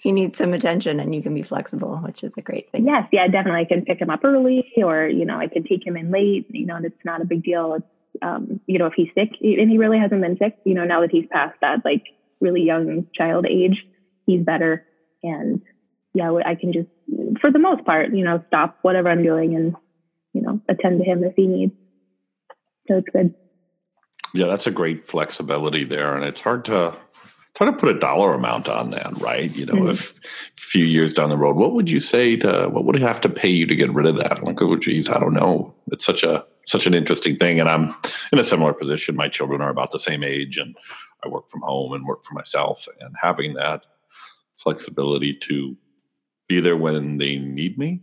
he 0.02 0.12
needs 0.12 0.38
some 0.38 0.54
attention 0.54 1.00
and 1.00 1.16
you 1.16 1.22
can 1.22 1.34
be 1.34 1.44
flexible, 1.44 1.98
which 1.98 2.24
is 2.24 2.34
a 2.38 2.42
great 2.42 2.72
thing. 2.72 2.86
Yes, 2.86 3.08
yeah, 3.12 3.28
definitely. 3.28 3.62
I 3.62 3.66
can 3.66 3.86
pick 3.86 4.00
him 4.00 4.10
up 4.10 4.24
early 4.24 4.72
or, 4.78 5.08
you 5.08 5.26
know, 5.26 5.38
I 5.38 5.48
can 5.48 5.64
take 5.64 5.86
him 5.86 5.98
in 5.98 6.12
late, 6.12 6.48
you 6.50 6.66
know, 6.66 6.76
and 6.76 6.86
it's 6.86 7.06
not 7.06 7.22
a 7.22 7.26
big 7.26 7.44
deal. 7.44 7.76
It's 7.76 7.86
um, 8.22 8.60
you 8.68 8.80
know, 8.80 8.88
if 8.88 8.94
he's 8.96 9.10
sick 9.16 9.30
and 9.42 9.70
he 9.70 9.78
really 9.78 10.00
hasn't 10.00 10.22
been 10.22 10.38
sick, 10.38 10.58
you 10.66 10.74
know, 10.74 10.86
now 10.86 11.02
that 11.02 11.12
he's 11.12 11.26
past 11.32 11.56
that 11.62 11.84
like 11.84 12.04
really 12.40 12.62
young 12.62 13.08
child 13.14 13.46
age, 13.46 13.86
he's 14.26 14.44
better. 14.44 14.86
And 15.24 15.62
yeah, 16.14 16.32
I 16.46 16.56
can 16.56 16.74
just, 16.74 16.88
for 17.42 17.52
the 17.52 17.60
most 17.60 17.86
part, 17.86 18.14
you 18.14 18.24
know, 18.24 18.44
stop 18.48 18.80
whatever 18.82 19.10
I'm 19.10 19.24
doing 19.24 19.56
and 19.56 19.76
you 20.36 20.42
know, 20.42 20.60
attend 20.68 21.00
to 21.00 21.06
him 21.06 21.24
if 21.24 21.34
he 21.36 21.48
needs. 21.48 21.74
So 22.88 22.98
it's 22.98 23.08
good. 23.12 23.34
Yeah, 24.34 24.48
that's 24.48 24.68
a 24.68 24.72
great 24.72 25.06
flexibility 25.06 25.86
there. 25.86 26.14
And 26.14 26.26
it's 26.26 26.42
hard 26.42 26.66
to 26.66 26.90
it's 26.90 27.60
hard 27.60 27.74
to 27.74 27.80
put 27.80 27.96
a 27.96 28.00
dollar 28.00 28.34
amount 28.34 28.68
on 28.68 28.90
that, 28.90 29.18
right? 29.22 29.56
You 29.56 29.66
know, 29.66 29.76
mm-hmm. 29.76 29.92
if 29.92 30.14
a 30.58 30.62
few 30.62 30.84
years 30.84 31.14
down 31.14 31.30
the 31.30 31.38
road, 31.38 31.56
what 31.56 31.72
would 31.72 31.90
you 31.90 32.02
say 32.02 32.36
to 32.38 32.68
what 32.68 32.84
would 32.84 32.98
it 32.98 33.02
have 33.02 33.22
to 33.22 33.30
pay 33.30 33.48
you 33.48 33.66
to 33.66 33.76
get 33.76 33.94
rid 33.94 34.06
of 34.06 34.18
that? 34.18 34.44
Like, 34.44 34.62
oh 34.62 34.76
geez, 34.76 35.10
I 35.10 35.20
don't 35.20 35.34
know. 35.34 35.74
It's 35.92 36.06
such 36.06 36.24
a 36.24 36.46
such 36.66 36.86
an 36.86 36.94
interesting 36.94 37.38
thing. 37.38 37.62
And 37.62 37.70
I'm 37.70 37.96
in 38.34 38.40
a 38.40 38.44
similar 38.44 38.74
position. 38.74 39.16
My 39.16 39.30
children 39.30 39.62
are 39.62 39.70
about 39.70 39.92
the 39.92 40.00
same 40.00 40.22
age 40.22 40.58
and 40.58 40.76
I 41.24 41.30
work 41.30 41.48
from 41.48 41.62
home 41.62 41.94
and 41.94 42.06
work 42.06 42.26
for 42.26 42.34
myself 42.34 42.90
and 43.00 43.16
having 43.22 43.54
that 43.54 43.86
flexibility 44.58 45.34
to 45.34 45.78
be 46.48 46.60
there 46.60 46.78
when 46.78 47.18
they 47.20 47.38
need 47.38 47.78
me 47.78 48.02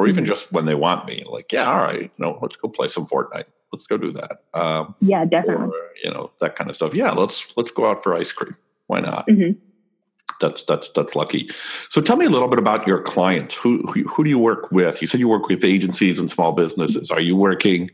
or 0.00 0.08
even 0.08 0.24
mm-hmm. 0.24 0.30
just 0.30 0.50
when 0.50 0.64
they 0.64 0.74
want 0.74 1.04
me. 1.04 1.22
Like, 1.30 1.52
yeah, 1.52 1.70
all 1.70 1.82
right, 1.82 2.02
you 2.02 2.10
know, 2.18 2.38
let's 2.40 2.56
go 2.56 2.68
play 2.68 2.88
some 2.88 3.06
Fortnite. 3.06 3.44
Let's 3.70 3.86
go 3.86 3.98
do 3.98 4.12
that. 4.12 4.42
Um, 4.54 4.94
yeah, 5.00 5.26
definitely. 5.26 5.66
Or, 5.66 5.90
you 6.02 6.10
know, 6.10 6.30
that 6.40 6.56
kind 6.56 6.70
of 6.70 6.76
stuff. 6.76 6.94
Yeah, 6.94 7.10
let's 7.10 7.54
let's 7.56 7.70
go 7.70 7.88
out 7.88 8.02
for 8.02 8.18
ice 8.18 8.32
cream. 8.32 8.54
Why 8.86 9.00
not? 9.00 9.28
Mm-hmm. 9.28 9.58
That's 10.40 10.64
that's 10.64 10.88
that's 10.96 11.14
lucky. 11.14 11.50
So 11.90 12.00
tell 12.00 12.16
me 12.16 12.24
a 12.24 12.30
little 12.30 12.48
bit 12.48 12.58
about 12.58 12.86
your 12.86 13.02
clients. 13.02 13.54
Who, 13.56 13.82
who 13.82 14.04
who 14.04 14.24
do 14.24 14.30
you 14.30 14.38
work 14.38 14.72
with? 14.72 15.02
You 15.02 15.06
said 15.06 15.20
you 15.20 15.28
work 15.28 15.48
with 15.48 15.64
agencies 15.64 16.18
and 16.18 16.30
small 16.30 16.52
businesses. 16.52 17.10
Are 17.10 17.20
you 17.20 17.36
working 17.36 17.90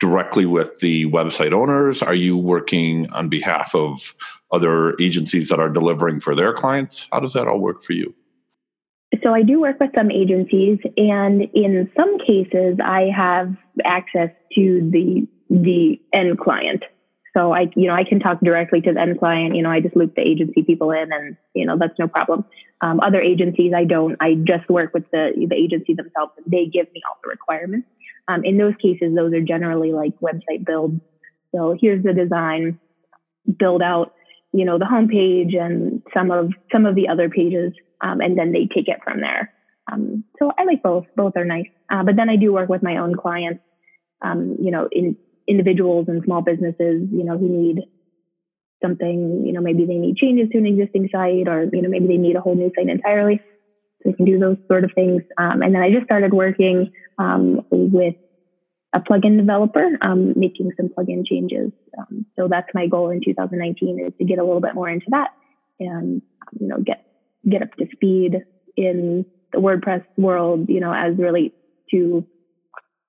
directly 0.00 0.46
with 0.46 0.80
the 0.80 1.06
website 1.10 1.52
owners? 1.52 2.02
Are 2.02 2.14
you 2.14 2.38
working 2.38 3.10
on 3.10 3.28
behalf 3.28 3.74
of 3.74 4.14
other 4.50 4.96
agencies 4.98 5.50
that 5.50 5.60
are 5.60 5.68
delivering 5.68 6.20
for 6.20 6.34
their 6.34 6.54
clients? 6.54 7.06
How 7.12 7.20
does 7.20 7.34
that 7.34 7.46
all 7.46 7.60
work 7.60 7.82
for 7.82 7.92
you? 7.92 8.14
So 9.22 9.32
I 9.34 9.42
do 9.42 9.60
work 9.60 9.80
with 9.80 9.90
some 9.96 10.10
agencies, 10.10 10.78
and 10.96 11.42
in 11.54 11.90
some 11.96 12.18
cases, 12.18 12.76
I 12.82 13.08
have 13.14 13.54
access 13.84 14.30
to 14.54 14.90
the 14.90 15.26
the 15.50 16.00
end 16.12 16.38
client. 16.38 16.84
So 17.36 17.52
I, 17.52 17.70
you 17.76 17.86
know, 17.86 17.94
I 17.94 18.04
can 18.04 18.20
talk 18.20 18.40
directly 18.40 18.80
to 18.82 18.92
the 18.92 19.00
end 19.00 19.18
client. 19.18 19.54
You 19.54 19.62
know, 19.62 19.70
I 19.70 19.80
just 19.80 19.96
loop 19.96 20.14
the 20.14 20.22
agency 20.22 20.62
people 20.62 20.90
in, 20.90 21.12
and 21.12 21.36
you 21.54 21.66
know, 21.66 21.78
that's 21.78 21.98
no 21.98 22.08
problem. 22.08 22.44
Um, 22.80 23.00
other 23.00 23.20
agencies, 23.20 23.72
I 23.74 23.84
don't. 23.84 24.16
I 24.20 24.34
just 24.34 24.68
work 24.68 24.92
with 24.92 25.10
the 25.10 25.30
the 25.48 25.56
agency 25.56 25.94
themselves, 25.94 26.32
and 26.36 26.46
they 26.46 26.66
give 26.66 26.92
me 26.92 27.00
all 27.08 27.18
the 27.22 27.30
requirements. 27.30 27.88
Um, 28.28 28.44
in 28.44 28.58
those 28.58 28.74
cases, 28.82 29.14
those 29.16 29.32
are 29.32 29.40
generally 29.40 29.92
like 29.92 30.18
website 30.20 30.66
builds. 30.66 31.00
So 31.54 31.76
here's 31.80 32.04
the 32.04 32.12
design, 32.12 32.78
build 33.58 33.80
out, 33.80 34.14
you 34.52 34.64
know, 34.64 34.78
the 34.78 34.84
homepage 34.84 35.56
and 35.56 36.02
some 36.12 36.30
of 36.30 36.52
some 36.72 36.86
of 36.86 36.94
the 36.94 37.08
other 37.08 37.30
pages, 37.30 37.72
um, 38.00 38.20
and 38.20 38.38
then 38.38 38.52
they 38.52 38.68
take 38.72 38.88
it 38.88 39.00
from 39.04 39.20
there. 39.20 39.52
Um, 39.90 40.24
so 40.38 40.52
I 40.58 40.64
like 40.64 40.82
both. 40.82 41.06
Both 41.16 41.36
are 41.36 41.44
nice. 41.44 41.68
Uh, 41.90 42.02
but 42.02 42.16
then 42.16 42.28
I 42.28 42.36
do 42.36 42.52
work 42.52 42.68
with 42.68 42.82
my 42.82 42.98
own 42.98 43.14
clients, 43.16 43.62
um, 44.22 44.56
you 44.60 44.70
know, 44.70 44.88
in 44.92 45.16
individuals 45.46 46.06
and 46.08 46.22
small 46.24 46.42
businesses, 46.42 47.08
you 47.10 47.24
know, 47.24 47.38
who 47.38 47.48
need 47.48 47.82
something, 48.82 49.44
you 49.46 49.52
know, 49.52 49.60
maybe 49.60 49.86
they 49.86 49.96
need 49.96 50.16
changes 50.16 50.48
to 50.52 50.58
an 50.58 50.66
existing 50.66 51.08
site 51.10 51.48
or, 51.48 51.68
you 51.72 51.82
know, 51.82 51.88
maybe 51.88 52.06
they 52.06 52.16
need 52.16 52.36
a 52.36 52.40
whole 52.40 52.54
new 52.54 52.70
site 52.76 52.88
entirely. 52.88 53.40
So 54.02 54.10
we 54.10 54.12
can 54.12 54.26
do 54.26 54.38
those 54.38 54.56
sort 54.68 54.84
of 54.84 54.92
things. 54.94 55.22
Um, 55.36 55.62
and 55.62 55.74
then 55.74 55.82
I 55.82 55.90
just 55.90 56.04
started 56.04 56.32
working 56.32 56.92
um, 57.18 57.64
with 57.70 58.14
a 58.94 59.00
plugin 59.00 59.36
developer, 59.36 59.98
um, 60.02 60.34
making 60.36 60.70
some 60.76 60.88
plugin 60.88 61.26
changes. 61.26 61.72
Um, 61.98 62.26
so 62.38 62.46
that's 62.48 62.68
my 62.74 62.86
goal 62.86 63.10
in 63.10 63.20
2019 63.24 64.06
is 64.06 64.12
to 64.18 64.24
get 64.24 64.38
a 64.38 64.44
little 64.44 64.60
bit 64.60 64.74
more 64.74 64.88
into 64.88 65.06
that 65.10 65.30
and, 65.80 66.22
you 66.60 66.68
know, 66.68 66.78
get, 66.78 67.04
get 67.48 67.62
up 67.62 67.74
to 67.76 67.86
speed 67.92 68.44
in 68.76 69.24
the 69.52 69.58
WordPress 69.58 70.04
world, 70.16 70.68
you 70.68 70.80
know, 70.80 70.92
as 70.92 71.16
relates 71.18 71.54
to 71.90 72.26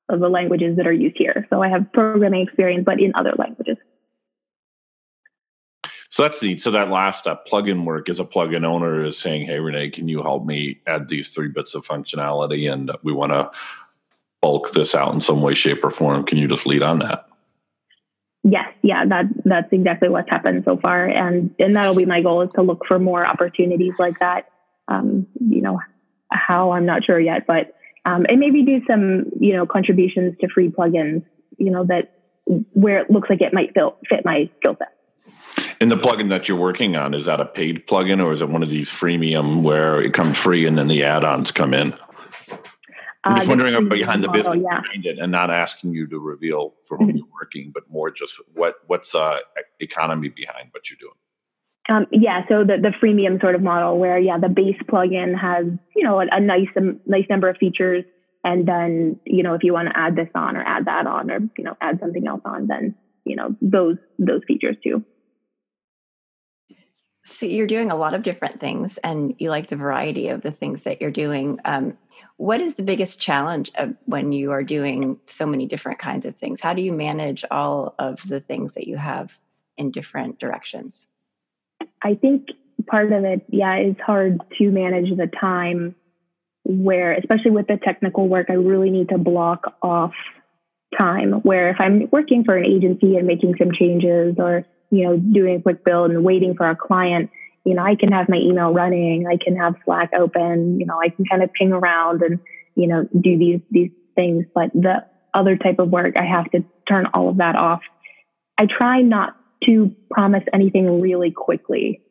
the 0.08 0.30
languages 0.30 0.78
that 0.78 0.88
are 0.88 0.94
used 0.94 1.18
here. 1.18 1.46
So 1.50 1.62
I 1.62 1.70
have 1.70 1.92
programming 1.94 2.42
experience, 2.42 2.84
but 2.86 3.00
in 3.00 3.12
other 3.16 3.34
languages. 3.38 3.78
So 6.10 6.24
that's 6.24 6.42
neat. 6.42 6.60
So 6.60 6.72
that 6.72 6.90
last 6.90 7.20
step, 7.20 7.48
plugin 7.48 7.86
work, 7.86 8.10
is 8.10 8.20
a 8.20 8.26
plugin 8.26 8.66
owner 8.66 9.04
is 9.04 9.18
saying, 9.18 9.46
"Hey, 9.46 9.60
Renee, 9.60 9.92
can 9.92 10.08
you 10.08 10.24
help 10.24 10.44
me 10.44 10.82
add 10.88 11.08
these 11.08 11.30
three 11.30 11.50
bits 11.50 11.76
of 11.76 11.86
functionality, 11.86 12.72
and 12.72 12.90
we 13.04 13.14
want 13.14 13.32
to 13.32 13.52
bulk 14.42 14.72
this 14.72 14.96
out 14.96 15.14
in 15.14 15.22
some 15.22 15.44
way, 15.44 15.54
shape, 15.54 15.84
or 15.84 15.92
form." 15.92 16.24
Can 16.24 16.40
you 16.40 16.48
just 16.48 16.66
lead 16.66 16.82
on 16.82 16.98
that? 17.00 17.29
Yes, 18.50 18.70
yeah, 18.82 19.06
that 19.06 19.26
that's 19.46 19.72
exactly 19.72 20.10
what's 20.10 20.30
happened 20.30 20.64
so 20.66 20.78
far, 20.78 21.06
and 21.06 21.54
and 21.60 21.76
that'll 21.76 21.96
be 21.96 22.06
my 22.06 22.22
goal 22.22 22.42
is 22.42 22.50
to 22.56 22.64
look 22.64 22.86
for 22.88 22.98
more 22.98 23.26
opportunities 23.26 24.00
like 24.00 24.18
that. 24.20 24.50
Um, 24.88 25.28
you 25.40 25.62
know, 25.62 25.80
how 26.32 26.72
I'm 26.72 26.86
not 26.86 27.04
sure 27.04 27.20
yet, 27.20 27.46
but 27.46 27.76
um, 28.06 28.26
and 28.28 28.40
maybe 28.40 28.64
do 28.64 28.82
some 28.90 29.26
you 29.40 29.56
know 29.56 29.68
contributions 29.68 30.36
to 30.42 30.48
free 30.48 30.70
plugins. 30.70 31.24
You 31.58 31.72
know 31.72 31.86
that 31.86 32.12
where 32.74 33.00
it 33.00 33.12
looks 33.12 33.30
like 33.30 33.42
it 33.42 33.54
might 33.54 33.74
fit 33.74 33.84
fit 34.10 34.26
my 34.26 34.50
skill 34.58 34.76
set. 34.80 34.96
And 35.80 35.92
the 35.92 35.98
plugin 35.98 36.30
that 36.30 36.50
you're 36.50 36.58
working 36.58 36.96
on, 36.96 37.14
is 37.14 37.26
that 37.26 37.40
a 37.40 37.46
paid 37.46 37.88
plugin 37.88 38.24
or 38.24 38.34
is 38.34 38.42
it 38.42 38.50
one 38.50 38.64
of 38.64 38.70
these 38.70 38.90
freemium 38.90 39.62
where 39.62 40.02
it 40.02 40.14
comes 40.14 40.38
free 40.38 40.66
and 40.66 40.78
then 40.78 40.88
the 40.88 41.04
add 41.04 41.24
ons 41.24 41.52
come 41.52 41.74
in? 41.74 41.94
I'm 43.30 43.36
just 43.38 43.48
uh, 43.48 43.52
wondering 43.52 43.90
behind 43.90 44.24
the 44.24 44.30
business 44.30 44.58
yeah. 44.64 44.82
behind 44.82 45.06
it 45.06 45.20
and 45.20 45.32
not 45.32 45.50
asking 45.52 45.94
you 45.94 46.08
to 46.08 46.20
reveal 46.20 46.76
for 46.86 46.98
whom 46.98 47.12
you're 47.12 47.26
working, 47.34 47.72
but 47.74 47.90
more 47.90 48.12
just 48.12 48.40
what 48.54 48.76
what's 48.88 49.14
uh 49.16 49.40
economy 49.80 50.30
behind 50.30 50.70
what 50.72 50.90
you're 50.90 50.98
doing. 51.00 51.14
Um, 51.90 52.06
yeah, 52.12 52.42
so 52.48 52.64
the 52.64 52.78
the 52.78 52.94
freemium 53.02 53.42
sort 53.42 53.56
of 53.56 53.62
model 53.62 53.98
where 53.98 54.20
yeah, 54.20 54.38
the 54.38 54.50
base 54.50 54.78
plugin 54.88 55.40
has 55.40 55.66
you 55.96 56.04
know 56.04 56.20
a, 56.22 56.28
a 56.32 56.40
nice 56.40 56.68
um, 56.78 57.00
nice 57.06 57.26
number 57.30 57.50
of 57.50 57.58
features, 57.58 58.04
and 58.44 58.68
then 58.68 59.20
you 59.26 59.42
know 59.42 59.56
if 59.56 59.64
you 59.64 59.74
want 59.74 59.90
to 59.90 59.98
add 59.98 60.16
this 60.16 60.30
on 60.36 60.56
or 60.56 60.64
add 60.64 60.86
that 60.86 61.08
on 61.08 61.32
or 61.32 61.40
you 61.58 61.64
know 61.64 61.76
add 61.82 62.00
something 62.00 62.28
else 62.28 62.42
on, 62.46 62.68
then 62.68 62.96
you 63.26 63.36
know 63.36 63.56
those 63.62 63.98
those 64.20 64.42
features 64.48 64.76
too. 64.84 65.04
So 67.26 67.46
you're 67.46 67.68
doing 67.68 67.92
a 67.92 67.96
lot 67.96 68.14
of 68.14 68.24
different 68.24 68.60
things, 68.60 68.98
and 69.00 69.34
you 69.40 69.50
like 69.50 69.70
the 69.70 69.76
variety 69.76 70.30
of 70.30 70.42
the 70.42 70.52
things 70.52 70.84
that 70.84 71.02
you're 71.02 71.12
doing. 71.12 71.60
Um, 71.66 71.98
what 72.40 72.62
is 72.62 72.76
the 72.76 72.84
biggest 72.84 73.20
challenge 73.20 73.70
of 73.76 73.94
when 74.06 74.32
you 74.32 74.52
are 74.52 74.64
doing 74.64 75.20
so 75.26 75.46
many 75.46 75.66
different 75.66 76.00
kinds 76.00 76.26
of 76.26 76.38
things? 76.38 76.62
How 76.62 76.74
do 76.74 76.82
you 76.82 76.94
manage 76.94 77.44
all 77.52 77.96
of 78.00 78.26
the 78.30 78.40
things 78.40 78.76
that 78.76 78.88
you 78.88 78.96
have 78.96 79.38
in 79.76 79.92
different 79.92 80.40
directions? 80.40 81.06
I 82.02 82.16
think 82.16 82.48
part 82.88 83.12
of 83.12 83.26
it, 83.26 83.42
yeah, 83.50 83.78
is 83.80 83.98
hard 84.06 84.40
to 84.58 84.72
manage 84.72 85.10
the 85.18 85.28
time 85.28 85.96
where, 86.64 87.12
especially 87.12 87.52
with 87.52 87.68
the 87.68 87.76
technical 87.76 88.30
work, 88.30 88.48
I 88.50 88.54
really 88.54 88.90
need 88.90 89.10
to 89.10 89.18
block 89.18 89.76
off 89.82 90.14
time. 90.98 91.34
Where 91.42 91.70
if 91.72 91.76
I'm 91.82 92.08
working 92.10 92.46
for 92.46 92.56
an 92.56 92.66
agency 92.66 93.18
and 93.18 93.28
making 93.28 93.56
some 93.60 93.74
changes 93.74 94.36
or 94.38 94.66
you 94.92 95.04
know, 95.04 95.18
doing 95.18 95.58
a 95.58 95.62
quick 95.62 95.84
build 95.84 96.12
and 96.12 96.24
waiting 96.24 96.56
for 96.56 96.70
a 96.70 96.76
client, 96.76 97.30
you 97.70 97.76
know, 97.76 97.84
I 97.84 97.94
can 97.94 98.12
have 98.12 98.28
my 98.28 98.38
email 98.38 98.74
running, 98.74 99.28
I 99.28 99.38
can 99.38 99.56
have 99.56 99.76
Slack 99.86 100.10
open, 100.18 100.80
you 100.80 100.88
know, 100.88 101.00
I 101.00 101.10
can 101.10 101.24
kind 101.24 101.44
of 101.44 101.54
ping 101.54 101.72
around 101.72 102.24
and, 102.24 102.40
you 102.74 102.88
know, 102.88 103.08
do 103.14 103.38
these 103.38 103.60
these 103.70 103.92
things. 104.16 104.46
But 104.56 104.74
the 104.74 105.06
other 105.36 105.56
type 105.56 105.78
of 105.78 105.90
work, 105.90 106.16
I 106.20 106.26
have 106.26 106.50
to 106.50 106.64
turn 106.88 107.06
all 107.14 107.30
of 107.30 107.38
that 107.38 107.56
off. 107.56 107.82
I 108.58 108.66
try 108.66 109.04
not 109.04 109.38
to 109.66 109.96
promise 110.10 110.42
anything 110.52 111.00
really 111.00 111.30
quickly. 111.30 112.02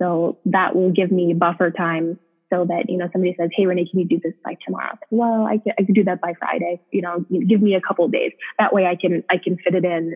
So 0.00 0.38
that 0.44 0.76
will 0.76 0.92
give 0.92 1.10
me 1.10 1.34
buffer 1.34 1.72
time 1.72 2.20
so 2.52 2.66
that, 2.66 2.84
you 2.88 2.96
know, 2.96 3.08
somebody 3.12 3.34
says, 3.36 3.50
Hey, 3.52 3.66
Renee, 3.66 3.88
can 3.90 3.98
you 3.98 4.06
do 4.06 4.20
this 4.22 4.34
by 4.44 4.56
tomorrow? 4.64 4.96
well, 5.10 5.44
I 5.44 5.58
can, 5.58 5.72
I 5.76 5.82
do 5.82 6.04
that 6.04 6.20
by 6.20 6.34
Friday. 6.38 6.82
You 6.92 7.02
know, 7.02 7.24
give 7.48 7.60
me 7.60 7.74
a 7.74 7.80
couple 7.80 8.06
days. 8.06 8.30
That 8.60 8.72
way 8.72 8.86
I 8.86 8.94
can, 8.94 9.24
I 9.28 9.38
can 9.38 9.56
fit 9.56 9.74
it 9.74 9.84
in 9.84 10.14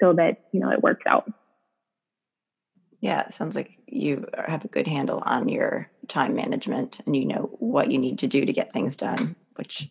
so 0.00 0.12
that 0.12 0.44
you 0.52 0.60
know 0.60 0.70
it 0.70 0.80
works 0.80 1.02
out 1.08 1.28
yeah 3.04 3.20
it 3.26 3.34
sounds 3.34 3.54
like 3.54 3.78
you 3.86 4.26
have 4.48 4.64
a 4.64 4.68
good 4.68 4.86
handle 4.86 5.22
on 5.26 5.46
your 5.46 5.88
time 6.08 6.34
management 6.34 7.00
and 7.04 7.14
you 7.14 7.26
know 7.26 7.50
what 7.58 7.90
you 7.90 7.98
need 7.98 8.18
to 8.18 8.26
do 8.26 8.46
to 8.46 8.52
get 8.52 8.72
things 8.72 8.96
done 8.96 9.36
which 9.56 9.90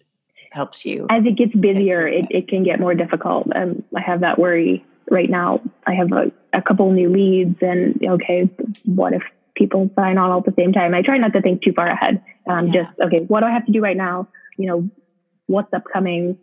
helps 0.51 0.84
you 0.84 1.05
as 1.12 1.24
it 1.24 1.38
gets 1.38 1.53
busier 1.53 2.08
it, 2.08 2.25
it 2.32 2.48
can 2.48 2.63
get 2.63 2.79
more 2.79 2.96
difficult. 2.96 3.48
Um, 3.55 3.84
i 3.96 4.01
have 4.01 4.22
that 4.22 4.38
worry 4.39 4.84
right 5.12 5.29
now. 5.29 5.62
I 5.86 5.93
have 5.93 6.12
a, 6.12 6.32
a 6.53 6.62
couple 6.62 6.91
new 6.91 7.10
leads 7.10 7.58
and 7.62 8.01
okay 8.03 8.50
what 8.86 9.13
if 9.13 9.22
people 9.55 9.91
sign 9.96 10.17
on 10.17 10.32
all 10.32 10.39
at 10.39 10.46
the 10.46 10.53
same 10.58 10.74
time? 10.74 10.96
I 10.96 11.03
try 11.03 11.20
not 11.20 11.34
to 11.34 11.41
think 11.41 11.62
too 11.62 11.74
far 11.74 11.88
ahead. 11.88 12.24
Um, 12.50 12.67
yeah. 12.67 12.84
just 12.84 13.00
okay 13.00 13.24
what 13.25 13.41
do 13.41 13.46
i 13.46 13.51
have 13.51 13.65
to 13.67 13.72
do 13.72 13.79
right 13.79 13.98
now? 13.98 14.27
You 14.58 14.67
know 14.67 14.89
what's 15.46 15.72
upcoming? 15.72 16.39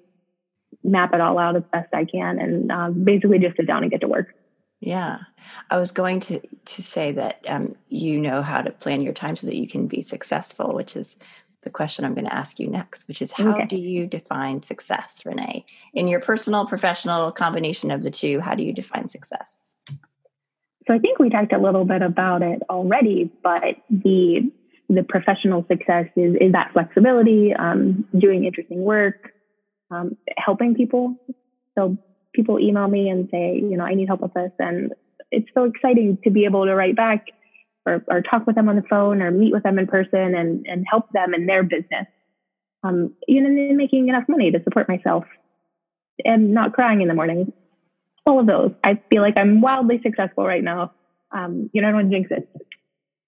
Map 0.84 1.14
it 1.14 1.20
all 1.20 1.36
out 1.38 1.56
as 1.56 1.62
best 1.72 1.92
I 1.92 2.04
can 2.04 2.38
and 2.38 2.70
uh, 2.70 2.90
basically 2.90 3.40
just 3.40 3.56
sit 3.56 3.66
down 3.66 3.82
and 3.82 3.90
get 3.90 4.02
to 4.02 4.08
work. 4.08 4.28
Yeah, 4.80 5.18
I 5.68 5.78
was 5.78 5.90
going 5.90 6.20
to 6.20 6.40
to 6.40 6.82
say 6.82 7.12
that 7.12 7.44
um, 7.46 7.76
you 7.88 8.18
know 8.18 8.42
how 8.42 8.62
to 8.62 8.70
plan 8.70 9.02
your 9.02 9.12
time 9.12 9.36
so 9.36 9.46
that 9.46 9.56
you 9.56 9.68
can 9.68 9.86
be 9.86 10.00
successful, 10.00 10.74
which 10.74 10.96
is 10.96 11.16
the 11.62 11.70
question 11.70 12.04
I'm 12.04 12.14
going 12.14 12.24
to 12.24 12.34
ask 12.34 12.58
you 12.58 12.66
next, 12.66 13.06
which 13.06 13.20
is 13.20 13.32
how 13.32 13.52
okay. 13.52 13.66
do 13.66 13.76
you 13.76 14.06
define 14.06 14.62
success, 14.62 15.20
Renee? 15.26 15.66
In 15.92 16.08
your 16.08 16.20
personal, 16.20 16.66
professional 16.66 17.30
combination 17.30 17.90
of 17.90 18.02
the 18.02 18.10
two, 18.10 18.40
how 18.40 18.54
do 18.54 18.62
you 18.62 18.72
define 18.72 19.08
success? 19.08 19.62
So 20.86 20.94
I 20.94 20.98
think 20.98 21.18
we 21.18 21.28
talked 21.28 21.52
a 21.52 21.58
little 21.58 21.84
bit 21.84 22.00
about 22.00 22.42
it 22.42 22.62
already, 22.70 23.30
but 23.42 23.76
the 23.90 24.50
the 24.88 25.02
professional 25.04 25.64
success 25.68 26.06
is 26.16 26.36
is 26.40 26.52
that 26.52 26.72
flexibility, 26.72 27.52
um, 27.52 28.06
doing 28.18 28.44
interesting 28.44 28.82
work, 28.82 29.32
um, 29.90 30.16
helping 30.38 30.74
people. 30.74 31.16
So 31.76 31.98
people 32.34 32.58
email 32.58 32.88
me 32.88 33.08
and 33.08 33.28
say, 33.30 33.56
you 33.56 33.76
know, 33.76 33.84
I 33.84 33.94
need 33.94 34.08
help 34.08 34.20
with 34.20 34.34
this. 34.34 34.52
And 34.58 34.92
it's 35.30 35.48
so 35.54 35.64
exciting 35.64 36.18
to 36.24 36.30
be 36.30 36.44
able 36.44 36.66
to 36.66 36.74
write 36.74 36.96
back 36.96 37.26
or, 37.86 38.04
or 38.08 38.22
talk 38.22 38.46
with 38.46 38.56
them 38.56 38.68
on 38.68 38.76
the 38.76 38.82
phone 38.88 39.22
or 39.22 39.30
meet 39.30 39.52
with 39.52 39.62
them 39.62 39.78
in 39.78 39.86
person 39.86 40.34
and, 40.34 40.66
and 40.66 40.86
help 40.88 41.10
them 41.12 41.34
in 41.34 41.46
their 41.46 41.62
business. 41.62 42.06
Um, 42.82 43.14
you 43.28 43.42
know, 43.42 43.74
making 43.74 44.08
enough 44.08 44.24
money 44.28 44.50
to 44.50 44.62
support 44.64 44.88
myself 44.88 45.24
and 46.24 46.52
not 46.52 46.72
crying 46.72 47.00
in 47.02 47.08
the 47.08 47.14
morning. 47.14 47.52
All 48.26 48.40
of 48.40 48.46
those. 48.46 48.72
I 48.84 49.00
feel 49.10 49.22
like 49.22 49.34
I'm 49.38 49.60
wildly 49.60 50.00
successful 50.02 50.46
right 50.46 50.62
now. 50.62 50.92
Um, 51.32 51.70
you 51.72 51.82
know, 51.82 51.88
I 51.88 51.92
don't 51.92 52.10
jinx 52.10 52.30
it, 52.30 52.48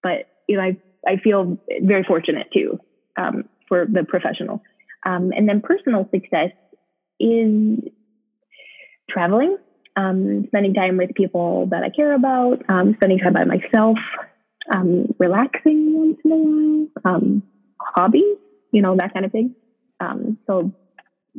but 0.01 0.27
you 0.47 0.57
know, 0.57 0.63
I, 0.63 0.77
I 1.07 1.17
feel 1.17 1.57
very 1.81 2.03
fortunate 2.03 2.47
too, 2.53 2.79
um, 3.17 3.45
for 3.67 3.85
the 3.85 4.03
professional. 4.03 4.61
Um, 5.05 5.31
and 5.35 5.47
then 5.47 5.61
personal 5.61 6.07
success 6.11 6.51
is 7.19 7.79
traveling, 9.13 9.57
um, 9.95 10.45
spending 10.47 10.73
time 10.73 10.97
with 10.97 11.13
people 11.13 11.67
that 11.67 11.83
I 11.83 11.89
care 11.89 12.13
about, 12.13 12.63
um, 12.67 12.93
spending 12.95 13.19
time 13.19 13.33
by 13.33 13.43
myself, 13.43 13.97
um, 14.73 15.13
relaxing 15.19 15.93
once 15.93 16.17
in 16.25 16.31
a 16.31 16.35
while, 16.35 17.15
um, 17.15 17.43
hobbies, 17.79 18.37
you 18.71 18.81
know, 18.81 18.95
that 18.97 19.13
kind 19.13 19.25
of 19.25 19.31
thing. 19.31 19.55
Um, 19.99 20.37
so 20.47 20.73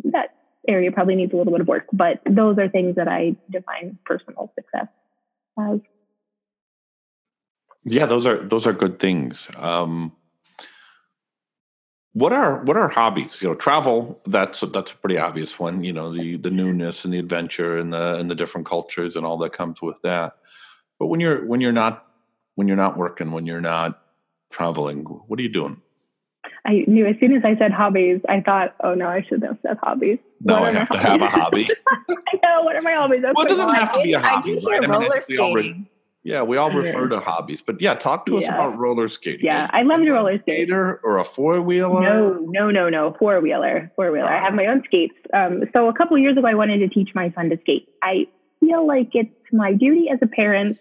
that 0.04 0.34
area 0.68 0.92
probably 0.92 1.16
needs 1.16 1.32
a 1.32 1.36
little 1.36 1.52
bit 1.52 1.60
of 1.60 1.68
work, 1.68 1.86
but 1.92 2.20
those 2.28 2.58
are 2.58 2.68
things 2.68 2.96
that 2.96 3.08
I 3.08 3.36
define 3.50 3.98
personal 4.04 4.52
success 4.54 4.88
as. 5.58 5.80
Yeah, 7.86 8.06
those 8.06 8.26
are 8.26 8.42
those 8.42 8.66
are 8.66 8.72
good 8.72 8.98
things. 8.98 9.48
Um, 9.58 10.12
what 12.14 12.32
are 12.32 12.62
what 12.62 12.76
are 12.76 12.88
hobbies? 12.88 13.42
You 13.42 13.48
know, 13.48 13.54
travel. 13.54 14.20
That's 14.24 14.62
a, 14.62 14.66
that's 14.66 14.92
a 14.92 14.96
pretty 14.96 15.18
obvious 15.18 15.58
one. 15.58 15.82
You 15.84 15.92
know, 15.92 16.12
the 16.12 16.36
the 16.36 16.50
newness 16.50 17.04
and 17.04 17.12
the 17.12 17.18
adventure 17.18 17.76
and 17.76 17.92
the 17.92 18.18
and 18.18 18.30
the 18.30 18.36
different 18.36 18.66
cultures 18.66 19.16
and 19.16 19.26
all 19.26 19.36
that 19.38 19.52
comes 19.52 19.82
with 19.82 20.00
that. 20.02 20.36
But 20.98 21.08
when 21.08 21.20
you're 21.20 21.44
when 21.44 21.60
you're 21.60 21.72
not 21.72 22.06
when 22.54 22.68
you're 22.68 22.76
not 22.76 22.96
working, 22.96 23.32
when 23.32 23.46
you're 23.46 23.60
not 23.60 24.00
traveling, 24.50 25.02
what 25.02 25.38
are 25.40 25.42
you 25.42 25.48
doing? 25.48 25.80
I 26.64 26.84
knew 26.86 27.04
as 27.04 27.16
soon 27.18 27.34
as 27.34 27.42
I 27.44 27.56
said 27.58 27.72
hobbies, 27.72 28.20
I 28.28 28.40
thought, 28.40 28.76
oh 28.82 28.94
no, 28.94 29.08
I 29.08 29.22
shouldn't 29.22 29.44
have 29.44 29.58
said 29.62 29.76
hobbies. 29.82 30.18
No, 30.40 30.62
I 30.62 30.72
have 30.72 30.88
to 30.90 30.98
have 30.98 31.20
a 31.20 31.26
hobby. 31.26 31.68
I 31.88 32.40
know. 32.44 32.62
What 32.62 32.76
are 32.76 32.82
my 32.82 32.92
hobbies? 32.92 33.22
That's 33.22 33.34
well, 33.34 33.44
it 33.44 33.48
doesn't 33.48 33.74
have 33.74 33.92
to 33.92 34.02
be 34.02 34.12
a 34.12 34.20
hobby. 34.20 34.56
I 34.56 34.60
do 34.60 34.66
right? 34.66 34.88
roller 34.88 35.06
I 35.06 35.08
mean, 35.08 35.22
skating. 35.22 35.88
Yeah, 36.24 36.40
we 36.42 36.56
all 36.56 36.70
refer 36.70 37.06
to 37.08 37.20
hobbies, 37.20 37.60
but 37.60 37.82
yeah, 37.82 37.92
talk 37.92 38.24
to 38.26 38.38
us 38.38 38.44
yeah. 38.44 38.54
about 38.54 38.78
roller 38.78 39.08
skating. 39.08 39.44
Yeah, 39.44 39.68
I 39.70 39.82
love 39.82 40.00
roller 40.00 40.38
skate. 40.38 40.72
Or 40.72 41.18
a 41.18 41.24
four 41.24 41.60
wheeler? 41.60 42.00
No, 42.00 42.38
no, 42.48 42.70
no, 42.70 42.88
no, 42.88 43.14
four 43.18 43.40
wheeler, 43.40 43.92
four 43.94 44.10
wheeler. 44.10 44.30
I 44.30 44.42
have 44.42 44.54
my 44.54 44.64
own 44.64 44.82
skates. 44.86 45.14
Um, 45.34 45.64
so 45.74 45.88
a 45.88 45.92
couple 45.92 46.16
years 46.16 46.38
ago, 46.38 46.46
I 46.46 46.54
wanted 46.54 46.78
to 46.78 46.88
teach 46.88 47.10
my 47.14 47.30
son 47.34 47.50
to 47.50 47.58
skate. 47.60 47.90
I 48.02 48.26
feel 48.58 48.86
like 48.86 49.10
it's 49.12 49.30
my 49.52 49.74
duty 49.74 50.08
as 50.10 50.18
a 50.22 50.26
parent 50.26 50.78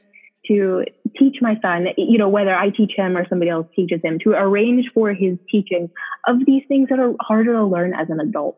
to 0.48 0.86
teach 1.18 1.38
my 1.42 1.60
son, 1.62 1.88
you 1.98 2.18
know, 2.18 2.30
whether 2.30 2.56
I 2.56 2.70
teach 2.70 2.94
him 2.96 3.18
or 3.18 3.28
somebody 3.28 3.52
else 3.52 3.68
teaches 3.76 4.00
him, 4.02 4.20
to 4.24 4.32
arrange 4.32 4.92
for 4.94 5.14
his 5.14 5.38
teaching 5.52 5.90
of 6.26 6.38
these 6.46 6.64
things 6.70 6.88
that 6.90 7.00
are 7.00 7.14
harder 7.20 7.54
to 7.54 7.66
learn 7.66 7.94
as 7.94 8.10
an 8.10 8.22
adult. 8.22 8.58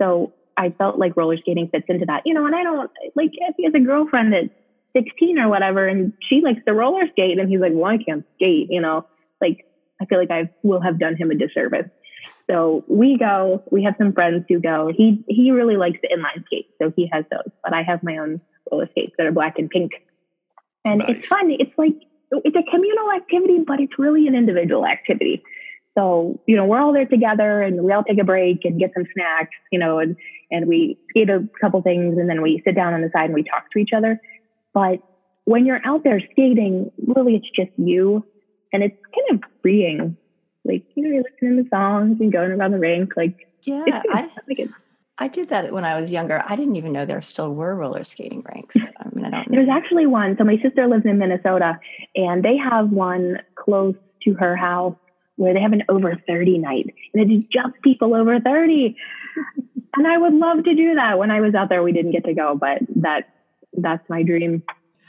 So 0.00 0.32
I 0.56 0.70
felt 0.70 0.98
like 0.98 1.16
roller 1.16 1.36
skating 1.38 1.68
fits 1.72 1.86
into 1.88 2.06
that, 2.06 2.22
you 2.24 2.34
know, 2.34 2.46
and 2.46 2.54
I 2.54 2.62
don't 2.62 2.90
like 3.16 3.32
has 3.64 3.74
a 3.74 3.80
girlfriend 3.80 4.32
that's 4.32 4.48
16 4.96 5.38
or 5.38 5.48
whatever 5.48 5.86
and 5.86 6.12
she 6.28 6.40
likes 6.40 6.60
to 6.66 6.72
roller 6.72 7.04
skate 7.12 7.38
and 7.38 7.48
he's 7.48 7.60
like, 7.60 7.72
well, 7.74 7.90
I 7.90 7.98
can't 7.98 8.24
skate, 8.36 8.68
you 8.70 8.80
know, 8.80 9.06
like 9.40 9.66
I 10.00 10.06
feel 10.06 10.18
like 10.18 10.30
I 10.30 10.50
will 10.62 10.80
have 10.80 10.98
done 10.98 11.16
him 11.16 11.30
a 11.30 11.34
disservice. 11.34 11.88
So 12.50 12.84
we 12.88 13.18
go, 13.18 13.62
we 13.70 13.84
have 13.84 13.94
some 13.98 14.12
friends 14.12 14.44
who 14.48 14.60
go. 14.60 14.90
He 14.94 15.24
he 15.28 15.50
really 15.50 15.76
likes 15.76 15.98
the 16.02 16.08
inline 16.08 16.44
skate, 16.46 16.68
so 16.80 16.92
he 16.96 17.08
has 17.12 17.24
those. 17.30 17.52
But 17.62 17.74
I 17.74 17.82
have 17.82 18.02
my 18.02 18.16
own 18.16 18.40
roller 18.70 18.88
skates 18.90 19.12
that 19.18 19.26
are 19.26 19.32
black 19.32 19.58
and 19.58 19.68
pink. 19.68 19.92
And 20.86 21.00
nice. 21.00 21.16
it's 21.16 21.28
fun. 21.28 21.50
It's 21.50 21.72
like 21.76 21.94
it's 22.30 22.56
a 22.56 22.70
communal 22.70 23.12
activity, 23.12 23.58
but 23.66 23.80
it's 23.80 23.98
really 23.98 24.26
an 24.26 24.34
individual 24.34 24.86
activity. 24.86 25.42
So, 25.96 26.40
you 26.46 26.56
know, 26.56 26.64
we're 26.64 26.80
all 26.80 26.92
there 26.92 27.06
together 27.06 27.62
and 27.62 27.84
we 27.84 27.92
all 27.92 28.02
take 28.02 28.18
a 28.18 28.24
break 28.24 28.64
and 28.64 28.80
get 28.80 28.90
some 28.94 29.04
snacks, 29.14 29.56
you 29.70 29.78
know, 29.78 30.00
and, 30.00 30.16
and 30.50 30.66
we 30.66 30.98
eat 31.14 31.30
a 31.30 31.46
couple 31.60 31.80
things 31.82 32.18
and 32.18 32.28
then 32.28 32.42
we 32.42 32.60
sit 32.64 32.74
down 32.74 32.94
on 32.94 33.00
the 33.00 33.10
side 33.14 33.26
and 33.26 33.34
we 33.34 33.44
talk 33.44 33.70
to 33.72 33.78
each 33.78 33.92
other. 33.96 34.20
But 34.74 35.00
when 35.44 35.64
you're 35.64 35.80
out 35.84 36.04
there 36.04 36.20
skating, 36.32 36.90
really 37.06 37.36
it's 37.36 37.48
just 37.56 37.70
you 37.78 38.24
and 38.72 38.82
it's 38.82 38.96
kind 39.14 39.42
of 39.42 39.50
freeing. 39.62 40.16
Like, 40.64 40.84
you 40.94 41.04
know, 41.04 41.10
you're 41.10 41.22
listening 41.22 41.62
to 41.62 41.70
songs 41.70 42.18
and 42.20 42.32
going 42.32 42.50
around 42.50 42.72
the 42.72 42.78
rink. 42.78 43.12
Like, 43.16 43.48
yeah, 43.62 44.02
I, 44.10 44.28
like. 44.48 44.68
I 45.16 45.28
did 45.28 45.50
that 45.50 45.72
when 45.72 45.84
I 45.84 45.98
was 45.98 46.10
younger. 46.10 46.42
I 46.44 46.56
didn't 46.56 46.76
even 46.76 46.92
know 46.92 47.04
there 47.04 47.22
still 47.22 47.54
were 47.54 47.74
roller 47.74 48.02
skating 48.02 48.44
rinks. 48.52 48.74
I 48.98 49.08
mean, 49.12 49.24
I 49.24 49.30
don't 49.30 49.50
There's 49.50 49.68
actually 49.68 50.06
one. 50.06 50.36
So 50.36 50.44
my 50.44 50.58
sister 50.60 50.88
lives 50.88 51.04
in 51.04 51.18
Minnesota 51.18 51.78
and 52.16 52.42
they 52.42 52.56
have 52.56 52.90
one 52.90 53.38
close 53.54 53.94
to 54.24 54.34
her 54.34 54.56
house 54.56 54.96
where 55.36 55.54
they 55.54 55.60
have 55.60 55.72
an 55.72 55.84
over 55.88 56.20
30 56.26 56.58
night 56.58 56.94
and 57.12 57.30
it's 57.30 57.48
just 57.52 57.80
people 57.82 58.14
over 58.14 58.40
30. 58.40 58.96
and 59.96 60.06
I 60.06 60.18
would 60.18 60.34
love 60.34 60.64
to 60.64 60.74
do 60.74 60.94
that. 60.94 61.18
When 61.18 61.30
I 61.30 61.40
was 61.40 61.54
out 61.54 61.68
there, 61.68 61.82
we 61.82 61.92
didn't 61.92 62.12
get 62.12 62.24
to 62.24 62.34
go, 62.34 62.56
but 62.56 62.78
that 62.96 63.33
that's 63.76 64.08
my 64.08 64.22
dream 64.22 64.62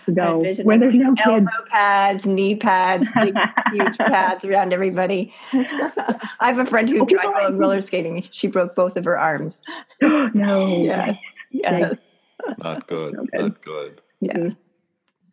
to 0.05 0.11
go 0.11 0.39
where 0.63 0.77
there's 0.77 0.95
no 0.95 1.13
elbow 1.25 1.45
kids. 1.45 1.69
pads, 1.69 2.25
knee 2.25 2.55
pads, 2.55 3.09
big, 3.19 3.35
huge 3.73 3.97
pads 3.97 4.45
around 4.45 4.73
everybody. 4.73 5.33
I 5.53 6.17
have 6.41 6.59
a 6.59 6.65
friend 6.65 6.89
who 6.89 7.01
oh, 7.01 7.05
tried 7.05 7.33
going 7.33 7.57
roller 7.57 7.81
skating. 7.81 8.23
She 8.31 8.47
broke 8.47 8.75
both 8.75 8.97
of 8.97 9.05
her 9.05 9.17
arms. 9.17 9.61
no. 10.01 10.83
Yeah. 10.85 11.15
yeah. 11.51 11.93
Not 12.57 12.87
good. 12.87 13.15
Not 13.33 13.63
good. 13.63 14.01
Yeah. 14.19 14.33
Mm-hmm. 14.33 14.49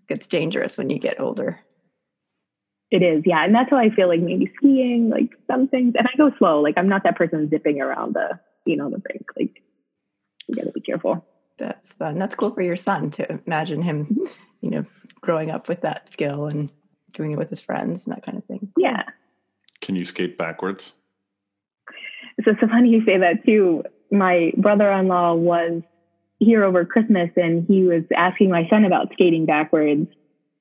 It's 0.08 0.26
dangerous 0.26 0.78
when 0.78 0.88
you 0.88 0.98
get 0.98 1.20
older. 1.20 1.58
It 2.90 3.02
is, 3.02 3.22
yeah. 3.26 3.44
And 3.44 3.54
that's 3.54 3.72
why 3.72 3.84
I 3.84 3.90
feel 3.90 4.06
like 4.06 4.20
maybe 4.20 4.52
skiing, 4.56 5.10
like 5.10 5.30
some 5.46 5.66
things, 5.66 5.94
and 5.98 6.06
I 6.06 6.16
go 6.16 6.30
slow. 6.38 6.60
Like 6.60 6.74
I'm 6.76 6.88
not 6.88 7.02
that 7.04 7.16
person 7.16 7.48
zipping 7.50 7.80
around 7.80 8.14
the, 8.14 8.38
you 8.64 8.76
know, 8.76 8.88
the 8.88 9.02
rink. 9.08 9.26
Like 9.36 9.62
you 10.46 10.54
gotta 10.54 10.70
be 10.70 10.80
careful. 10.80 11.24
That's 11.58 11.92
fun. 11.92 12.18
That's 12.18 12.34
cool 12.34 12.52
for 12.52 12.62
your 12.62 12.76
son 12.76 13.10
to 13.12 13.40
imagine 13.46 13.82
him, 13.82 14.18
you 14.60 14.70
know, 14.70 14.84
growing 15.20 15.50
up 15.50 15.68
with 15.68 15.82
that 15.82 16.12
skill 16.12 16.46
and 16.46 16.70
doing 17.12 17.32
it 17.32 17.38
with 17.38 17.50
his 17.50 17.60
friends 17.60 18.04
and 18.04 18.14
that 18.14 18.24
kind 18.24 18.38
of 18.38 18.44
thing. 18.44 18.72
Yeah. 18.76 19.02
Can 19.80 19.96
you 19.96 20.04
skate 20.04 20.38
backwards? 20.38 20.92
So 22.44 22.52
it's 22.52 22.60
so 22.60 22.68
funny 22.68 22.90
you 22.90 23.04
say 23.04 23.18
that 23.18 23.44
too. 23.44 23.84
My 24.10 24.52
brother-in-law 24.56 25.34
was 25.34 25.82
here 26.38 26.64
over 26.64 26.84
Christmas 26.84 27.30
and 27.36 27.66
he 27.66 27.82
was 27.84 28.02
asking 28.16 28.50
my 28.50 28.68
son 28.68 28.84
about 28.84 29.12
skating 29.12 29.46
backwards 29.46 30.08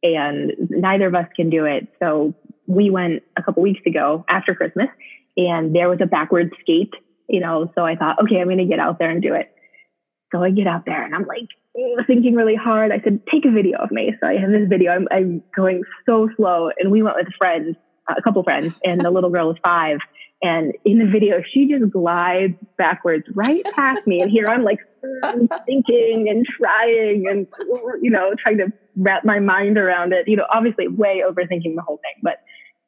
and 0.03 0.51
neither 0.69 1.07
of 1.07 1.15
us 1.15 1.27
can 1.35 1.49
do 1.49 1.65
it. 1.65 1.87
So 1.99 2.35
we 2.67 2.89
went 2.89 3.23
a 3.37 3.43
couple 3.43 3.63
weeks 3.63 3.81
ago 3.85 4.25
after 4.27 4.53
Christmas 4.53 4.89
and 5.37 5.75
there 5.75 5.89
was 5.89 5.99
a 6.01 6.05
backwards 6.05 6.51
skate, 6.61 6.93
you 7.27 7.39
know, 7.39 7.71
so 7.75 7.85
I 7.85 7.95
thought, 7.95 8.21
okay, 8.21 8.39
I'm 8.39 8.47
going 8.47 8.57
to 8.57 8.65
get 8.65 8.79
out 8.79 8.99
there 8.99 9.09
and 9.09 9.21
do 9.21 9.33
it. 9.33 9.50
So 10.31 10.43
I 10.43 10.49
get 10.51 10.67
out 10.67 10.85
there 10.85 11.03
and 11.03 11.13
I'm 11.13 11.25
like 11.25 11.49
thinking 12.07 12.35
really 12.35 12.55
hard. 12.55 12.91
I 12.91 13.01
said, 13.03 13.21
take 13.31 13.45
a 13.45 13.51
video 13.51 13.77
of 13.79 13.91
me. 13.91 14.13
So 14.19 14.27
I 14.27 14.37
have 14.37 14.49
this 14.49 14.67
video. 14.69 14.91
I'm, 14.91 15.07
I'm 15.11 15.43
going 15.55 15.83
so 16.05 16.29
slow 16.37 16.69
and 16.77 16.91
we 16.91 17.03
went 17.03 17.17
with 17.17 17.27
friends, 17.37 17.75
uh, 18.09 18.15
a 18.17 18.21
couple 18.21 18.43
friends 18.43 18.73
and 18.83 19.01
the 19.01 19.11
little 19.11 19.29
girl 19.29 19.51
is 19.51 19.57
five. 19.63 19.99
And 20.43 20.73
in 20.85 20.97
the 20.97 21.05
video, 21.05 21.43
she 21.53 21.67
just 21.67 21.91
glides 21.91 22.55
backwards 22.77 23.25
right 23.35 23.63
past 23.75 24.07
me. 24.07 24.21
And 24.21 24.31
here 24.31 24.47
I'm 24.47 24.63
like 24.63 24.79
thinking 25.67 26.27
and 26.29 26.45
trying 26.45 27.27
and, 27.29 27.47
you 28.01 28.09
know, 28.09 28.33
trying 28.43 28.57
to 28.57 28.73
wrap 28.95 29.23
my 29.23 29.39
mind 29.39 29.77
around 29.77 30.13
it. 30.13 30.27
You 30.27 30.37
know, 30.37 30.45
obviously 30.51 30.87
way 30.87 31.21
overthinking 31.27 31.75
the 31.75 31.83
whole 31.85 31.97
thing. 31.97 32.21
But 32.23 32.37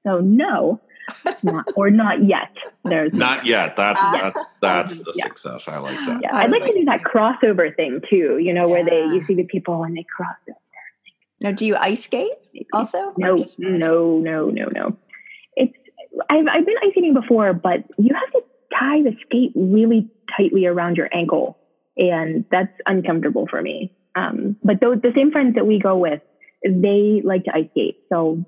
so 0.05 0.19
no, 0.19 0.81
not, 1.43 1.67
or 1.75 1.89
not 1.89 2.23
yet. 2.23 2.55
There's 2.83 3.13
not 3.13 3.45
yet. 3.45 3.75
That's 3.75 3.99
that's 3.99 4.39
that's 4.61 4.95
the 4.95 5.13
yeah. 5.15 5.25
success. 5.25 5.67
I 5.67 5.77
like 5.77 5.97
that. 5.97 6.19
Yeah, 6.21 6.35
I'd 6.35 6.51
like 6.51 6.63
to 6.63 6.73
do 6.73 6.85
that 6.85 7.01
crossover 7.01 7.75
thing 7.75 8.01
too. 8.09 8.37
You 8.39 8.53
know, 8.53 8.67
where 8.67 8.83
they 8.85 9.05
you 9.05 9.23
see 9.23 9.35
the 9.35 9.43
people 9.43 9.83
and 9.83 9.95
they 9.95 10.05
cross 10.15 10.35
over. 10.49 10.57
Now, 11.41 11.51
do 11.51 11.65
you 11.65 11.75
ice 11.75 12.05
skate 12.05 12.31
also? 12.71 13.13
No, 13.17 13.45
no, 13.57 14.19
no, 14.19 14.49
no, 14.49 14.69
no. 14.73 14.97
It's 15.55 15.73
I've 16.29 16.47
I've 16.47 16.65
been 16.65 16.75
ice 16.83 16.91
skating 16.91 17.13
before, 17.13 17.53
but 17.53 17.83
you 17.97 18.13
have 18.13 18.31
to 18.31 18.43
tie 18.79 19.01
the 19.01 19.15
skate 19.25 19.51
really 19.55 20.09
tightly 20.37 20.65
around 20.65 20.95
your 20.95 21.09
ankle, 21.13 21.57
and 21.97 22.45
that's 22.49 22.71
uncomfortable 22.85 23.47
for 23.47 23.61
me. 23.61 23.93
Um, 24.15 24.55
but 24.63 24.79
those, 24.79 25.01
the 25.01 25.11
same 25.15 25.31
friends 25.31 25.55
that 25.55 25.65
we 25.65 25.79
go 25.79 25.97
with, 25.97 26.21
they 26.63 27.21
like 27.23 27.45
to 27.45 27.51
ice 27.55 27.69
skate. 27.71 27.97
So, 28.09 28.45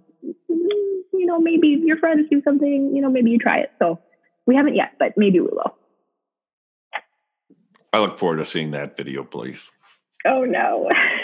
you 1.20 1.26
know, 1.26 1.40
maybe 1.40 1.68
your 1.84 1.98
friends 1.98 2.28
do 2.30 2.42
something, 2.44 2.96
you 2.96 3.02
know, 3.02 3.10
maybe 3.10 3.32
you 3.32 3.40
try 3.40 3.60
it. 3.60 3.72
So 3.80 4.00
we 4.46 4.56
haven't 4.56 4.76
yet, 4.76 4.94
but 5.00 5.14
maybe 5.18 5.40
we 5.40 5.48
will. 5.48 5.76
I 7.94 8.00
look 8.00 8.18
forward 8.20 8.38
to 8.38 8.46
seeing 8.46 8.72
that 8.72 8.98
video, 8.98 9.24
please. 9.24 9.70
Oh, 10.26 10.44
no. 10.44 10.90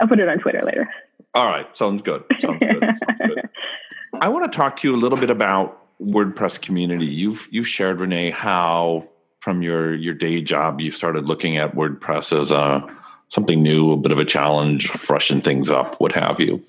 I'll 0.00 0.08
put 0.08 0.20
it 0.20 0.28
on 0.28 0.38
Twitter 0.38 0.62
later. 0.64 0.88
All 1.34 1.46
right. 1.46 1.66
Sounds 1.76 2.02
good. 2.02 2.24
Sounds 2.40 2.58
good. 2.58 2.82
Sounds 2.82 3.20
good. 3.26 3.48
I 4.20 4.28
want 4.28 4.50
to 4.50 4.56
talk 4.56 4.76
to 4.78 4.88
you 4.88 4.94
a 4.94 4.98
little 4.98 5.18
bit 5.18 5.30
about 5.30 5.78
WordPress 6.00 6.60
community. 6.60 7.06
You've 7.06 7.48
you've 7.50 7.68
shared, 7.68 8.00
Renee, 8.00 8.30
how 8.30 9.08
from 9.40 9.62
your 9.62 9.94
your 9.94 10.14
day 10.14 10.42
job 10.42 10.80
you 10.80 10.90
started 10.90 11.24
looking 11.26 11.56
at 11.56 11.74
WordPress 11.74 12.38
as 12.38 12.50
a 12.50 12.86
something 13.30 13.62
new, 13.62 13.92
a 13.92 13.96
bit 13.96 14.12
of 14.12 14.18
a 14.18 14.24
challenge, 14.24 14.88
freshen 14.88 15.40
things 15.40 15.70
up, 15.70 15.98
what 16.00 16.12
have 16.12 16.38
you. 16.38 16.62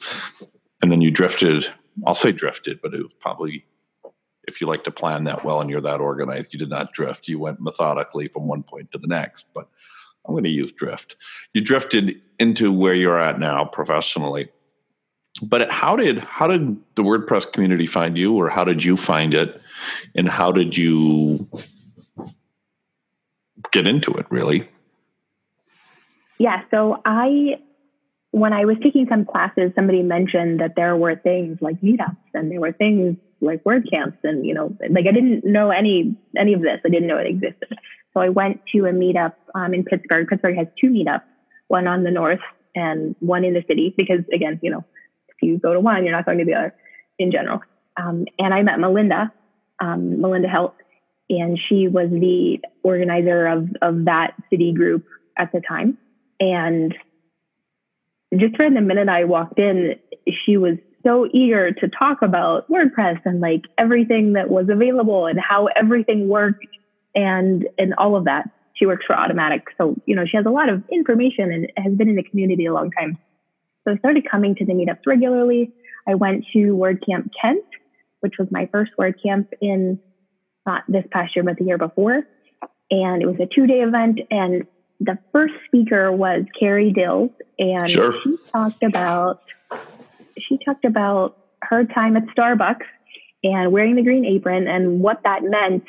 And 0.84 0.92
then 0.92 1.00
you 1.00 1.12
drifted, 1.12 1.66
I'll 2.06 2.14
say 2.14 2.34
drifted, 2.34 2.82
but 2.82 2.94
it 2.94 3.02
was 3.02 3.14
probably 3.22 3.66
if 4.50 4.60
you 4.60 4.68
like 4.68 4.84
to 4.84 4.92
plan 4.92 5.24
that 5.24 5.46
well 5.46 5.62
and 5.62 5.70
you're 5.70 5.80
that 5.80 6.02
organized, 6.02 6.52
you 6.52 6.60
did 6.60 6.70
not 6.70 6.92
drift. 6.92 7.30
You 7.30 7.40
went 7.40 7.62
methodically 7.62 8.28
from 8.28 8.50
one 8.50 8.64
point 8.64 8.92
to 8.92 8.98
the 8.98 9.08
next. 9.08 9.46
But 9.54 9.70
I'm 10.26 10.34
going 10.34 10.44
to 10.44 10.50
use 10.50 10.74
drift. 10.74 11.16
You 11.54 11.62
drifted 11.62 12.26
into 12.38 12.70
where 12.74 12.94
you're 12.94 13.18
at 13.18 13.40
now 13.40 13.64
professionally. 13.64 14.50
But 15.42 15.72
how 15.72 15.96
did 15.96 16.20
how 16.20 16.48
did 16.48 16.76
the 16.96 17.04
WordPress 17.04 17.54
community 17.54 17.88
find 17.88 18.18
you, 18.18 18.36
or 18.36 18.50
how 18.50 18.66
did 18.66 18.84
you 18.84 18.98
find 18.98 19.34
it, 19.34 19.62
and 20.16 20.28
how 20.28 20.52
did 20.52 20.76
you 20.76 21.48
get 23.72 23.88
into 23.88 24.12
it 24.16 24.26
really? 24.30 24.68
Yeah, 26.40 26.64
so 26.72 27.02
I 27.06 27.58
when 28.34 28.52
I 28.52 28.66
was 28.66 28.78
taking 28.82 29.06
some 29.08 29.26
classes, 29.26 29.72
somebody 29.76 30.02
mentioned 30.02 30.60
that 30.60 30.74
there 30.76 30.98
were 30.98 31.16
things 31.16 31.60
like 31.62 31.80
meetups 31.82 32.18
and 32.34 32.52
there 32.52 32.60
were 32.60 32.72
things 32.72 33.16
like 33.42 33.64
WordCamps 33.64 34.18
and 34.24 34.44
you 34.44 34.56
know, 34.56 34.76
like 34.90 35.06
I 35.08 35.12
didn't 35.12 35.46
know 35.46 35.70
any 35.70 36.18
any 36.36 36.54
of 36.54 36.62
this. 36.62 36.80
I 36.84 36.90
didn't 36.90 37.08
know 37.08 37.20
it 37.20 37.28
existed. 37.28 37.78
So 38.12 38.22
I 38.22 38.30
went 38.30 38.62
to 38.74 38.86
a 38.86 38.92
meetup 38.92 39.34
um, 39.54 39.76
in 39.76 39.84
Pittsburgh. 39.84 40.28
Pittsburgh 40.28 40.58
has 40.58 40.66
two 40.82 40.88
meetups, 40.88 41.22
one 41.68 41.86
on 41.86 42.04
the 42.04 42.10
north 42.10 42.40
and 42.76 43.16
one 43.20 43.46
in 43.46 43.54
the 43.54 43.64
city, 43.68 43.94
because 43.96 44.22
again, 44.34 44.60
you 44.64 44.72
know, 44.72 44.84
if 45.30 45.36
you 45.44 45.60
go 45.60 45.72
to 45.72 45.80
one, 45.80 46.04
you're 46.04 46.12
not 46.12 46.26
going 46.26 46.40
to 46.40 46.46
the 46.46 46.56
other 46.56 46.76
in 47.20 47.32
general. 47.32 47.62
Um, 47.98 48.26
and 48.40 48.52
I 48.52 48.64
met 48.64 48.80
Melinda, 48.80 49.32
um, 49.80 50.22
Melinda 50.22 50.48
Helt, 50.48 50.74
and 51.30 51.60
she 51.70 51.88
was 51.88 52.10
the 52.10 52.62
organizer 52.82 53.46
of 53.46 53.70
of 53.84 54.06
that 54.06 54.34
city 54.50 54.74
group 54.74 55.06
at 55.38 55.52
the 55.52 55.62
time. 55.62 56.00
And 56.40 56.96
just 58.40 58.56
from 58.56 58.74
the 58.74 58.82
minute 58.82 59.10
I 59.10 59.24
walked 59.26 59.60
in, 59.60 59.96
she 60.46 60.58
was 60.58 60.78
so 61.06 61.28
eager 61.34 61.72
to 61.72 61.88
talk 61.88 62.22
about 62.22 62.70
WordPress 62.70 63.20
and 63.26 63.42
like 63.42 63.64
everything 63.78 64.34
that 64.34 64.50
was 64.50 64.68
available 64.70 65.26
and 65.26 65.40
how 65.40 65.68
everything 65.76 66.28
worked 66.28 66.66
and 67.16 67.68
and 67.78 67.94
all 67.96 68.16
of 68.16 68.26
that. 68.26 68.50
She 68.76 68.86
works 68.86 69.06
for 69.06 69.16
Automattic, 69.16 69.64
so 69.78 69.96
you 70.06 70.16
know 70.16 70.26
she 70.26 70.38
has 70.38 70.46
a 70.46 70.50
lot 70.50 70.70
of 70.70 70.84
information 70.92 71.52
and 71.52 71.72
has 71.78 71.94
been 71.94 72.10
in 72.10 72.16
the 72.16 72.24
community 72.24 72.66
a 72.66 72.74
long 72.74 72.92
time. 72.92 73.18
So 73.84 73.94
I 73.94 73.98
started 73.98 74.26
coming 74.30 74.56
to 74.56 74.66
the 74.66 74.74
meetups 74.74 75.02
regularly. 75.06 75.72
I 76.08 76.16
went 76.16 76.46
to 76.54 76.60
WordCamp 76.76 77.30
Kent, 77.40 77.66
which 78.22 78.36
was 78.40 78.48
my 78.52 78.68
first 78.72 78.92
WordCamp 78.98 79.50
in 79.62 80.00
not 80.66 80.84
this 80.88 81.04
past 81.12 81.36
year, 81.36 81.44
but 81.44 81.58
the 81.58 81.66
year 81.66 81.78
before. 81.78 82.24
And 82.90 83.22
it 83.22 83.26
was 83.26 83.36
a 83.40 83.48
two 83.54 83.68
day 83.68 83.82
event. 83.82 84.20
And 84.32 84.66
the 85.04 85.18
first 85.32 85.54
speaker 85.68 86.12
was 86.12 86.44
Carrie 86.58 86.92
Dills. 86.92 87.32
And 87.60 87.90
sure. 87.90 88.14
she 88.24 88.38
talked 88.52 88.84
about, 88.84 89.42
she 90.38 90.58
talked 90.64 90.86
about 90.86 91.38
her 91.62 91.86
time 91.86 92.18
at 92.18 92.24
Starbucks 92.28 92.86
and 93.44 93.72
wearing 93.72 93.96
the 93.96 94.04
green 94.04 94.26
apron 94.26 94.68
and 94.68 95.02
what 95.02 95.22
that 95.24 95.44
meant. 95.44 95.84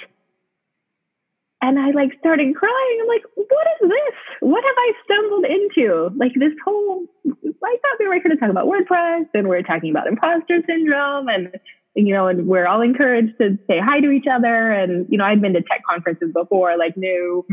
And 1.62 1.78
I 1.78 1.92
like 1.92 2.10
started 2.18 2.54
crying. 2.54 2.98
I'm 3.00 3.08
like, 3.08 3.22
what 3.36 3.66
is 3.80 3.88
this? 3.88 4.14
What 4.40 4.62
have 4.64 4.76
I 4.76 4.92
stumbled 5.04 5.44
into? 5.46 6.10
Like 6.16 6.32
this 6.34 6.52
whole, 6.64 7.06
I 7.26 7.76
thought 7.80 7.98
we 7.98 8.08
were 8.08 8.18
going 8.18 8.32
to 8.32 8.36
talk 8.36 8.50
about 8.50 8.66
WordPress 8.66 9.26
and 9.32 9.48
we 9.48 9.56
are 9.56 9.62
talking 9.62 9.90
about 9.90 10.06
imposter 10.06 10.60
syndrome 10.66 11.28
and 11.28 11.48
you 11.94 12.12
know, 12.12 12.26
and 12.26 12.46
we're 12.46 12.66
all 12.66 12.80
encouraged 12.80 13.38
to 13.40 13.56
say 13.68 13.78
hi 13.78 14.00
to 14.00 14.10
each 14.10 14.26
other. 14.30 14.72
And, 14.72 15.06
you 15.08 15.16
know, 15.16 15.24
I'd 15.24 15.40
been 15.40 15.52
to 15.52 15.62
tech 15.62 15.82
conferences 15.88 16.32
before, 16.32 16.76
like, 16.76 16.96
no, 16.96 17.46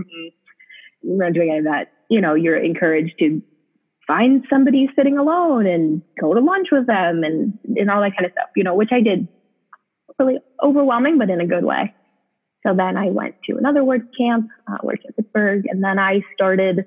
we're 1.04 1.26
not 1.26 1.34
doing 1.34 1.50
any 1.50 1.60
of 1.60 1.66
that. 1.66 1.92
You 2.10 2.22
know, 2.22 2.36
you're 2.36 2.58
encouraged 2.58 3.16
to 3.20 3.42
find 4.08 4.46
somebody 4.50 4.90
sitting 4.96 5.18
alone 5.18 5.66
and 5.66 6.02
go 6.20 6.34
to 6.34 6.40
lunch 6.40 6.68
with 6.72 6.88
them 6.88 7.24
and, 7.24 7.58
and 7.78 7.90
all 7.90 8.02
that 8.02 8.16
kind 8.16 8.26
of 8.26 8.32
stuff, 8.34 8.50
you 8.56 8.64
know, 8.64 8.76
which 8.76 8.92
I 8.92 9.02
did 9.02 9.28
really 10.20 10.40
overwhelming, 10.62 11.18
but 11.18 11.30
in 11.30 11.42
a 11.42 11.48
good 11.48 11.64
way. 11.64 11.94
So 12.66 12.76
then 12.76 12.98
I 12.98 13.10
went 13.10 13.36
to 13.50 13.58
another 13.58 13.84
work 13.84 14.02
camp, 14.18 14.50
uh, 14.68 14.88
at 14.88 15.16
Pittsburgh, 15.16 15.66
and 15.68 15.84
then 15.84 15.98
I 15.98 16.22
started 16.36 16.86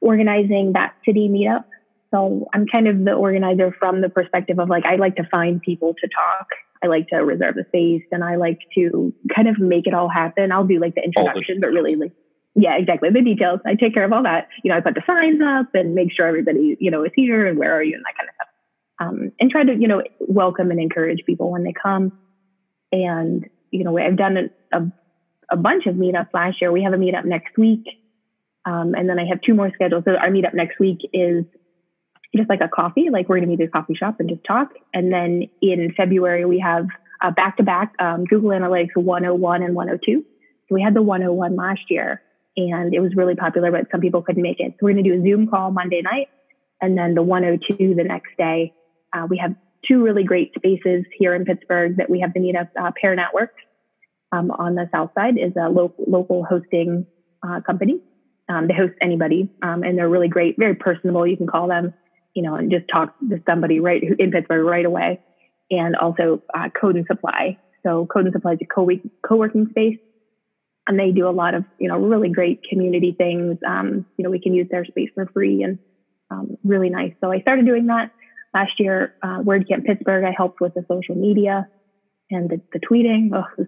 organizing 0.00 0.72
that 0.74 0.94
city 1.06 1.28
meetup 1.28 1.64
so 2.12 2.46
I'm 2.52 2.66
kind 2.66 2.88
of 2.88 3.04
the 3.04 3.12
organizer 3.12 3.74
from 3.78 4.02
the 4.02 4.08
perspective 4.08 4.58
of 4.58 4.68
like, 4.68 4.86
I 4.86 4.96
like 4.96 5.16
to 5.16 5.26
find 5.30 5.60
people 5.62 5.94
to 5.98 6.08
talk. 6.08 6.48
I 6.84 6.88
like 6.88 7.08
to 7.08 7.16
reserve 7.16 7.54
the 7.54 7.64
space 7.68 8.02
and 8.12 8.22
I 8.22 8.36
like 8.36 8.58
to 8.74 9.14
kind 9.34 9.48
of 9.48 9.58
make 9.58 9.86
it 9.86 9.94
all 9.94 10.08
happen. 10.08 10.52
I'll 10.52 10.66
do 10.66 10.78
like 10.78 10.94
the 10.94 11.02
introduction, 11.02 11.60
but 11.60 11.68
really 11.68 11.96
like, 11.96 12.12
yeah, 12.54 12.76
exactly. 12.76 13.08
The 13.10 13.22
details. 13.22 13.60
I 13.64 13.74
take 13.74 13.94
care 13.94 14.04
of 14.04 14.12
all 14.12 14.24
that. 14.24 14.48
You 14.62 14.70
know, 14.70 14.76
I 14.76 14.80
put 14.80 14.94
the 14.94 15.02
signs 15.06 15.40
up 15.40 15.74
and 15.74 15.94
make 15.94 16.08
sure 16.12 16.26
everybody, 16.26 16.76
you 16.78 16.90
know, 16.90 17.04
is 17.04 17.12
here 17.16 17.46
and 17.46 17.58
where 17.58 17.74
are 17.74 17.82
you 17.82 17.94
and 17.94 18.04
that 18.04 18.16
kind 18.16 18.28
of 18.28 18.34
stuff. 18.34 18.48
Um, 19.00 19.32
and 19.40 19.50
try 19.50 19.64
to, 19.64 19.74
you 19.74 19.88
know, 19.88 20.02
welcome 20.20 20.70
and 20.70 20.78
encourage 20.78 21.24
people 21.24 21.50
when 21.50 21.64
they 21.64 21.72
come. 21.72 22.12
And, 22.92 23.48
you 23.70 23.84
know, 23.84 23.96
I've 23.96 24.18
done 24.18 24.36
a, 24.36 24.76
a, 24.76 24.92
a 25.50 25.56
bunch 25.56 25.86
of 25.86 25.94
meetups 25.94 26.28
last 26.34 26.60
year. 26.60 26.70
We 26.70 26.82
have 26.82 26.92
a 26.92 26.98
meetup 26.98 27.24
next 27.24 27.56
week. 27.56 27.84
Um, 28.66 28.94
and 28.94 29.08
then 29.08 29.18
I 29.18 29.24
have 29.26 29.40
two 29.40 29.54
more 29.54 29.70
scheduled. 29.74 30.04
So 30.04 30.12
our 30.12 30.28
meetup 30.28 30.54
next 30.54 30.78
week 30.78 30.98
is 31.12 31.44
just 32.36 32.48
like 32.48 32.60
a 32.60 32.68
coffee, 32.68 33.08
like 33.10 33.28
we're 33.28 33.36
going 33.36 33.48
to 33.48 33.56
meet 33.56 33.62
at 33.62 33.68
a 33.68 33.70
coffee 33.70 33.94
shop 33.94 34.20
and 34.20 34.28
just 34.28 34.44
talk. 34.44 34.68
And 34.94 35.12
then 35.12 35.48
in 35.60 35.92
February, 35.96 36.44
we 36.44 36.60
have 36.60 36.86
back 37.34 37.56
to 37.58 37.62
back 37.62 37.94
Google 38.28 38.50
Analytics 38.50 38.94
101 38.94 39.62
and 39.62 39.74
102. 39.74 40.24
So 40.68 40.74
we 40.74 40.82
had 40.82 40.94
the 40.94 41.02
101 41.02 41.56
last 41.56 41.80
year 41.88 42.21
and 42.56 42.94
it 42.94 43.00
was 43.00 43.14
really 43.14 43.34
popular, 43.34 43.70
but 43.70 43.86
some 43.90 44.00
people 44.00 44.22
couldn't 44.22 44.42
make 44.42 44.60
it. 44.60 44.72
So 44.72 44.78
we're 44.82 44.92
going 44.92 45.04
to 45.04 45.10
do 45.10 45.20
a 45.20 45.22
Zoom 45.22 45.48
call 45.48 45.70
Monday 45.70 46.02
night 46.02 46.28
and 46.80 46.96
then 46.96 47.14
the 47.14 47.22
102 47.22 47.94
the 47.94 48.04
next 48.04 48.36
day. 48.36 48.72
Uh, 49.12 49.26
we 49.28 49.38
have 49.38 49.54
two 49.88 50.02
really 50.02 50.24
great 50.24 50.52
spaces 50.56 51.04
here 51.18 51.34
in 51.34 51.44
Pittsburgh 51.44 51.96
that 51.96 52.08
we 52.08 52.20
have 52.20 52.32
the 52.34 52.40
meetup. 52.40 52.68
Uh, 52.80 52.90
Pair 53.00 53.14
Networks 53.14 53.60
um, 54.32 54.50
on 54.50 54.74
the 54.74 54.88
south 54.92 55.10
side 55.14 55.38
is 55.38 55.52
a 55.56 55.68
lo- 55.68 55.94
local 56.06 56.44
hosting 56.44 57.06
uh, 57.46 57.60
company. 57.60 58.00
Um, 58.48 58.68
they 58.68 58.74
host 58.74 58.94
anybody, 59.00 59.48
um, 59.62 59.82
and 59.82 59.96
they're 59.96 60.08
really 60.08 60.28
great, 60.28 60.56
very 60.58 60.74
personable. 60.74 61.26
You 61.26 61.36
can 61.36 61.46
call 61.46 61.68
them 61.68 61.94
you 62.34 62.42
know, 62.42 62.54
and 62.54 62.70
just 62.70 62.86
talk 62.92 63.18
to 63.20 63.42
somebody 63.48 63.80
right 63.80 64.02
in 64.18 64.30
Pittsburgh 64.30 64.64
right 64.64 64.84
away. 64.84 65.20
And 65.70 65.96
also 65.96 66.42
uh, 66.54 66.68
Code 66.78 66.96
and 66.96 67.06
Supply. 67.06 67.58
So 67.82 68.06
Code 68.06 68.26
and 68.26 68.32
Supply 68.32 68.52
is 68.52 68.58
a 68.62 68.66
co 68.66 68.88
co-working 69.26 69.68
space, 69.70 69.98
and 70.86 70.98
they 70.98 71.10
do 71.12 71.28
a 71.28 71.30
lot 71.30 71.54
of 71.54 71.64
you 71.78 71.88
know 71.88 71.98
really 71.98 72.28
great 72.28 72.62
community 72.68 73.14
things. 73.16 73.58
Um, 73.66 74.06
you 74.16 74.24
know, 74.24 74.30
we 74.30 74.40
can 74.40 74.54
use 74.54 74.68
their 74.70 74.84
space 74.84 75.10
for 75.14 75.26
free 75.26 75.62
and 75.62 75.78
um, 76.30 76.56
really 76.64 76.90
nice. 76.90 77.12
So 77.20 77.30
I 77.30 77.40
started 77.40 77.66
doing 77.66 77.86
that 77.86 78.10
last 78.54 78.72
year. 78.78 79.14
Uh, 79.22 79.40
WordCamp 79.40 79.84
Pittsburgh, 79.86 80.24
I 80.24 80.34
helped 80.36 80.60
with 80.60 80.74
the 80.74 80.84
social 80.88 81.14
media 81.14 81.68
and 82.30 82.48
the, 82.48 82.60
the 82.72 82.80
tweeting. 82.80 83.30
Oh, 83.34 83.44
it 83.56 83.58
was 83.58 83.66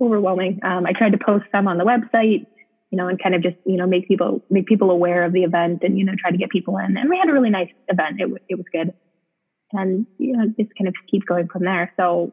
overwhelming. 0.00 0.60
Um, 0.62 0.84
I 0.86 0.92
tried 0.92 1.12
to 1.12 1.18
post 1.18 1.46
some 1.52 1.68
on 1.68 1.78
the 1.78 1.84
website 1.84 2.46
you 2.90 2.98
know, 2.98 3.08
and 3.08 3.20
kind 3.20 3.34
of 3.34 3.42
just, 3.42 3.56
you 3.64 3.76
know, 3.76 3.86
make 3.86 4.06
people, 4.08 4.42
make 4.48 4.66
people 4.66 4.90
aware 4.90 5.24
of 5.24 5.32
the 5.32 5.42
event 5.42 5.82
and, 5.82 5.98
you 5.98 6.04
know, 6.04 6.12
try 6.18 6.30
to 6.30 6.36
get 6.36 6.50
people 6.50 6.78
in. 6.78 6.96
And 6.96 7.10
we 7.10 7.18
had 7.18 7.28
a 7.28 7.32
really 7.32 7.50
nice 7.50 7.70
event. 7.88 8.20
It, 8.20 8.30
it 8.48 8.54
was 8.54 8.66
good. 8.72 8.94
And, 9.72 10.06
you 10.18 10.36
know, 10.36 10.46
just 10.58 10.70
kind 10.78 10.86
of 10.88 10.94
keep 11.10 11.26
going 11.26 11.48
from 11.48 11.64
there. 11.64 11.92
So 11.96 12.32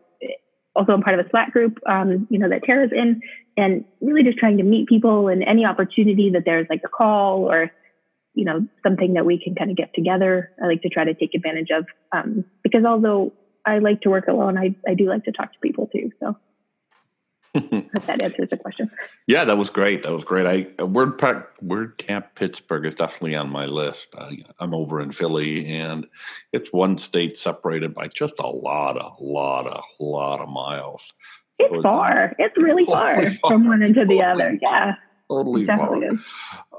also 0.76 0.94
I'm 0.94 1.02
part 1.02 1.20
of 1.20 1.26
a 1.26 1.30
Slack 1.30 1.52
group, 1.52 1.80
um, 1.88 2.28
you 2.30 2.40
know, 2.40 2.50
that 2.50 2.64
Tara's 2.64 2.92
in 2.92 3.22
and 3.58 3.86
really 4.02 4.24
just 4.24 4.38
trying 4.38 4.58
to 4.58 4.64
meet 4.64 4.88
people 4.88 5.28
and 5.28 5.44
any 5.44 5.66
opportunity 5.66 6.32
that 6.32 6.44
there's 6.46 6.68
like 6.70 6.82
a 6.84 6.90
call 6.90 7.52
or, 7.52 7.72
you 8.34 8.46
know, 8.46 8.68
something 8.82 9.14
that 9.14 9.26
we 9.26 9.42
can 9.42 9.54
kind 9.56 9.70
of 9.70 9.78
get 9.78 9.94
together. 9.94 10.52
I 10.62 10.68
like 10.68 10.82
to 10.82 10.90
try 10.90 11.04
to 11.04 11.14
take 11.14 11.36
advantage 11.36 11.70
of, 11.72 11.86
um, 12.12 12.46
because 12.64 12.86
although 12.86 13.34
I 13.66 13.80
like 13.80 14.02
to 14.02 14.10
work 14.10 14.28
alone, 14.28 14.58
I, 14.58 14.76
I 14.88 14.96
do 14.96 15.08
like 15.08 15.26
to 15.26 15.32
talk 15.32 15.54
to 15.54 15.60
people 15.60 15.88
too. 15.94 16.12
So 16.20 16.36
if 17.54 18.06
that 18.08 18.22
answers 18.22 18.50
the 18.50 18.58
question. 18.58 18.89
Yeah, 19.28 19.46
that 19.46 19.58
was 19.58 19.70
great. 19.70 20.04
That 20.04 20.12
was 20.12 20.24
great. 20.24 20.46
I 20.80 20.84
Word 20.84 21.18
WordCamp 21.18 22.26
Pittsburgh 22.36 22.86
is 22.86 22.96
definitely 22.96 23.36
on 23.36 23.50
my 23.50 23.66
list. 23.66 24.08
I, 24.18 24.44
I'm 24.60 24.74
over 24.74 25.02
in 25.02 25.12
Philly, 25.12 25.68
and 25.68 26.08
it's 26.52 26.74
one 26.74 26.98
state 26.98 27.38
separated 27.38 27.94
by 27.94 28.08
just 28.08 28.39
a 28.39 28.48
lot, 28.48 28.98
a 28.98 29.24
lot, 29.24 29.68
a 29.68 30.04
lot 30.04 30.39
of 30.42 30.50
miles. 30.50 31.13
So 31.60 31.66
it's, 31.66 31.74
it's 31.76 31.84
far. 31.84 32.36
It's 32.39 32.58
really 32.58 32.86
far, 32.88 33.30
far, 33.30 33.52
from 33.52 33.68
one 33.68 33.84
end 33.84 33.96
to 33.96 34.06
the 34.06 34.24
other. 34.24 34.58
Yeah. 34.62 34.96
Totally 35.30 35.66
far. 35.66 36.00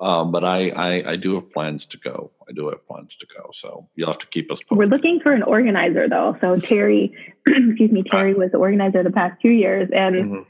Um, 0.01 0.31
but 0.31 0.45
I, 0.45 0.69
I, 0.69 1.13
I 1.13 1.17
do 1.17 1.35
have 1.35 1.51
plans 1.51 1.87
to 1.87 1.99
go. 1.99 2.31
I 2.49 2.53
do 2.53 2.69
have 2.69 2.87
plans 2.87 3.17
to 3.17 3.27
go. 3.27 3.51
So 3.53 3.89
you'll 3.97 4.09
have 4.09 4.19
to 4.19 4.27
keep 4.27 4.53
us 4.53 4.61
posted. 4.61 4.79
We're 4.79 4.85
looking 4.85 5.19
for 5.21 5.33
an 5.33 5.43
organizer 5.43 6.09
though. 6.09 6.37
So 6.41 6.61
Terry, 6.61 7.17
excuse 7.47 7.91
me, 7.91 8.05
Terry 8.09 8.35
was 8.35 8.53
the 8.53 8.59
organizer 8.59 9.03
the 9.03 9.11
past 9.11 9.41
two 9.41 9.51
years, 9.51 9.89
and 9.93 10.15
mm-hmm 10.15 10.43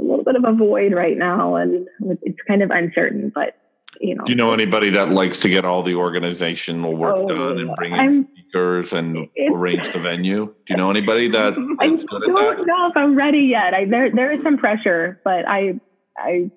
a 0.00 0.04
little 0.04 0.24
bit 0.24 0.36
of 0.36 0.44
a 0.44 0.52
void 0.52 0.92
right 0.92 1.16
now, 1.16 1.56
and 1.56 1.86
it's 2.22 2.38
kind 2.48 2.62
of 2.62 2.70
uncertain. 2.70 3.30
But 3.34 3.56
you 4.00 4.14
know, 4.14 4.24
do 4.24 4.32
you 4.32 4.36
know 4.36 4.52
anybody 4.52 4.90
that 4.90 5.10
likes 5.10 5.38
to 5.38 5.48
get 5.48 5.64
all 5.64 5.82
the 5.82 5.94
organizational 5.94 6.94
work 6.96 7.16
oh, 7.18 7.28
done 7.28 7.58
and 7.58 7.76
bring 7.76 7.92
in 7.92 8.00
I'm, 8.00 8.28
speakers 8.32 8.92
and 8.92 9.28
arrange 9.52 9.92
the 9.92 9.98
venue? 9.98 10.46
Do 10.46 10.52
you 10.68 10.76
know 10.76 10.90
anybody 10.90 11.28
that? 11.32 11.54
I 11.80 11.86
don't 11.86 12.66
know 12.66 12.88
if 12.88 12.96
I'm 12.96 13.16
ready 13.16 13.40
yet. 13.40 13.74
I, 13.74 13.84
there 13.84 14.10
there 14.10 14.32
is 14.32 14.42
some 14.42 14.56
pressure, 14.56 15.20
but 15.24 15.46
I 15.46 15.78
I. 16.16 16.50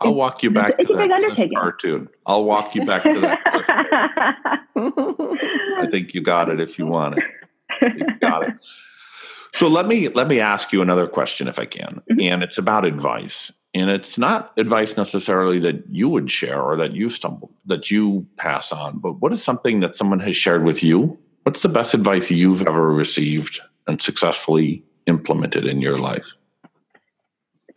I'll 0.00 0.14
walk 0.14 0.42
you 0.42 0.50
back 0.50 0.76
to 0.78 0.84
that 0.84 1.50
cartoon. 1.54 2.08
I'll 2.26 2.42
walk 2.42 2.74
you 2.74 2.84
back 2.84 3.04
to 3.04 3.20
that. 3.20 3.38
I 5.78 5.86
think 5.88 6.12
you 6.12 6.22
got 6.22 6.48
it 6.48 6.58
if 6.58 6.76
you 6.76 6.86
want 6.86 7.18
it. 7.18 7.24
You 7.82 8.18
got 8.20 8.48
it. 8.48 8.54
So 9.54 9.68
let 9.68 9.86
me 9.86 10.08
let 10.08 10.28
me 10.28 10.40
ask 10.40 10.72
you 10.72 10.82
another 10.82 11.06
question 11.06 11.48
if 11.48 11.58
I 11.58 11.66
can. 11.66 12.02
Mm-hmm. 12.10 12.20
And 12.20 12.42
it's 12.42 12.58
about 12.58 12.84
advice. 12.84 13.52
And 13.74 13.90
it's 13.90 14.18
not 14.18 14.52
advice 14.58 14.96
necessarily 14.96 15.58
that 15.60 15.88
you 15.88 16.08
would 16.08 16.30
share 16.30 16.60
or 16.60 16.76
that 16.76 16.92
you 16.92 17.08
stumble 17.08 17.50
that 17.66 17.90
you 17.90 18.26
pass 18.36 18.70
on, 18.72 18.98
but 18.98 19.14
what 19.14 19.32
is 19.32 19.42
something 19.42 19.80
that 19.80 19.96
someone 19.96 20.20
has 20.20 20.36
shared 20.36 20.64
with 20.64 20.82
you? 20.82 21.18
What's 21.44 21.62
the 21.62 21.68
best 21.68 21.94
advice 21.94 22.30
you've 22.30 22.62
ever 22.62 22.92
received 22.92 23.60
and 23.86 24.00
successfully 24.00 24.84
implemented 25.06 25.66
in 25.66 25.80
your 25.80 25.98
life? 25.98 26.34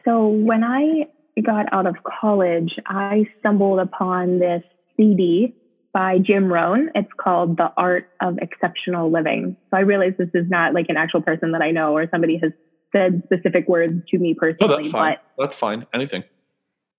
So 0.03 0.27
when 0.27 0.63
I 0.63 1.07
got 1.41 1.71
out 1.73 1.88
of 1.88 1.95
college, 2.03 2.77
I 2.85 3.25
stumbled 3.39 3.79
upon 3.79 4.39
this 4.39 4.63
CD 4.97 5.55
by 5.95 6.17
Jim 6.19 6.51
Rohn. 6.51 6.89
It's 6.93 7.10
called 7.17 7.55
The 7.55 7.71
Art 7.77 8.10
of 8.21 8.38
Exceptional 8.39 9.10
Living. 9.10 9.55
So 9.71 9.77
I 9.77 9.79
realize 9.79 10.12
this 10.19 10.27
is 10.34 10.45
not 10.49 10.73
like 10.73 10.88
an 10.89 10.97
actual 10.97 11.21
person 11.21 11.53
that 11.53 11.62
I 11.62 11.71
know 11.71 11.95
or 11.95 12.05
somebody 12.12 12.38
has 12.43 12.51
said 12.93 13.23
specific 13.23 13.69
words 13.69 14.03
to 14.10 14.19
me 14.19 14.36
personally. 14.38 14.73
Oh, 14.73 14.77
that's 14.77 14.91
fine. 14.91 15.15
But 15.38 15.45
that's 15.45 15.58
fine. 15.58 15.88
Anything. 15.93 16.25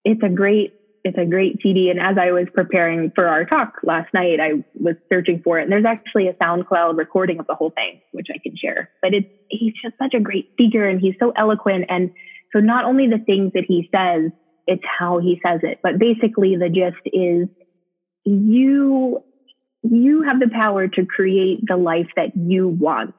It's 0.02 0.22
a 0.24 0.30
great 0.30 0.72
it's 1.04 1.18
a 1.18 1.26
great 1.26 1.58
CD. 1.62 1.90
And 1.90 2.00
as 2.00 2.16
I 2.18 2.32
was 2.32 2.48
preparing 2.52 3.12
for 3.14 3.28
our 3.28 3.44
talk 3.44 3.74
last 3.84 4.12
night, 4.12 4.40
I 4.40 4.64
was 4.74 4.96
searching 5.12 5.40
for 5.44 5.60
it. 5.60 5.64
And 5.64 5.70
there's 5.70 5.84
actually 5.84 6.26
a 6.26 6.32
SoundCloud 6.32 6.96
recording 6.96 7.38
of 7.38 7.46
the 7.46 7.54
whole 7.54 7.70
thing, 7.70 8.00
which 8.10 8.26
I 8.34 8.38
can 8.42 8.56
share. 8.56 8.90
But 9.02 9.14
it's 9.14 9.28
he's 9.50 9.74
just 9.84 9.94
such 10.02 10.14
a 10.14 10.20
great 10.20 10.48
speaker 10.52 10.88
and 10.88 11.00
he's 11.00 11.14
so 11.20 11.32
eloquent. 11.36 11.84
And 11.90 12.10
so 12.52 12.60
not 12.60 12.86
only 12.86 13.06
the 13.06 13.22
things 13.24 13.52
that 13.52 13.64
he 13.68 13.88
says, 13.94 14.32
it's 14.66 14.82
how 14.98 15.18
he 15.18 15.38
says 15.46 15.60
it. 15.62 15.80
But 15.82 15.98
basically 15.98 16.56
the 16.56 16.70
gist 16.70 17.06
is 17.12 17.46
you 18.26 19.22
you 19.82 20.22
have 20.22 20.40
the 20.40 20.48
power 20.48 20.88
to 20.88 21.06
create 21.06 21.60
the 21.66 21.76
life 21.76 22.08
that 22.16 22.36
you 22.36 22.68
want. 22.68 23.14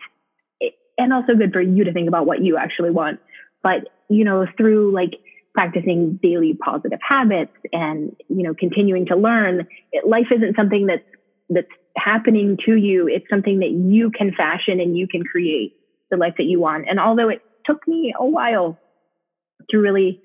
And 0.97 1.13
also 1.13 1.35
good 1.35 1.53
for 1.53 1.61
you 1.61 1.83
to 1.85 1.93
think 1.93 2.07
about 2.07 2.25
what 2.25 2.43
you 2.43 2.57
actually 2.57 2.89
want. 2.89 3.19
But, 3.63 3.87
you 4.09 4.25
know, 4.25 4.45
through 4.57 4.91
like 4.93 5.11
practicing 5.53 6.19
daily 6.21 6.55
positive 6.55 6.99
habits 7.07 7.53
and, 7.71 8.15
you 8.27 8.43
know, 8.43 8.53
continuing 8.53 9.05
to 9.07 9.15
learn, 9.15 9.65
it, 9.91 10.07
life 10.07 10.27
isn't 10.35 10.55
something 10.55 10.87
that's, 10.87 11.03
that's 11.49 11.67
happening 11.95 12.57
to 12.65 12.75
you. 12.75 13.07
It's 13.07 13.29
something 13.29 13.59
that 13.59 13.71
you 13.71 14.11
can 14.11 14.33
fashion 14.33 14.79
and 14.79 14.97
you 14.97 15.07
can 15.07 15.23
create 15.23 15.73
the 16.09 16.17
life 16.17 16.33
that 16.37 16.45
you 16.45 16.59
want. 16.59 16.85
And 16.89 16.99
although 16.99 17.29
it 17.29 17.41
took 17.65 17.87
me 17.87 18.13
a 18.19 18.25
while 18.25 18.77
to 19.69 19.77
really 19.77 20.19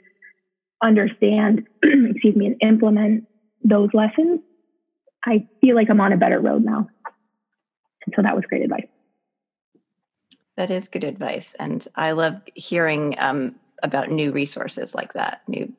understand, 0.82 1.68
excuse 1.82 2.34
me, 2.34 2.46
and 2.46 2.56
implement 2.62 3.24
those 3.62 3.90
lessons, 3.92 4.40
I 5.24 5.46
feel 5.60 5.74
like 5.74 5.88
I'm 5.90 6.00
on 6.00 6.12
a 6.12 6.16
better 6.16 6.40
road 6.40 6.64
now. 6.64 6.88
And 8.06 8.14
so 8.14 8.22
that 8.22 8.34
was 8.34 8.44
great 8.48 8.62
advice. 8.62 8.86
That 10.56 10.70
is 10.70 10.88
good 10.88 11.04
advice. 11.04 11.54
And 11.58 11.86
I 11.94 12.12
love 12.12 12.40
hearing 12.54 13.14
um, 13.18 13.54
about 13.82 14.10
new 14.10 14.32
resources 14.32 14.94
like 14.94 15.14
that, 15.14 15.42
new 15.46 15.72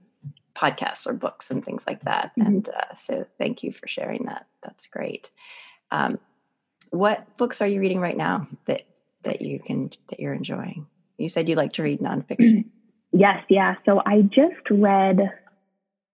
podcasts 0.55 1.05
or 1.05 1.13
books 1.13 1.51
and 1.51 1.63
things 1.63 1.83
like 1.85 2.01
that. 2.03 2.31
Mm-hmm. 2.37 2.47
And 2.47 2.69
uh, 2.69 2.95
so 2.95 3.25
thank 3.37 3.63
you 3.63 3.71
for 3.71 3.87
sharing 3.87 4.25
that. 4.25 4.47
That's 4.61 4.87
great. 4.87 5.29
Um, 5.91 6.19
what 6.91 7.37
books 7.37 7.61
are 7.61 7.67
you 7.67 7.79
reading 7.79 7.99
right 7.99 8.17
now 8.17 8.47
that, 8.65 8.83
that 9.23 9.41
you 9.41 9.59
can, 9.59 9.91
that 10.09 10.19
you're 10.19 10.33
enjoying? 10.33 10.87
You 11.17 11.29
said 11.29 11.49
you 11.49 11.55
like 11.55 11.73
to 11.73 11.83
read 11.83 11.99
nonfiction. 11.99 12.65
Yes, 13.15 13.43
yeah. 13.47 13.75
So 13.85 14.01
I 14.07 14.23
just 14.23 14.67
read 14.71 15.19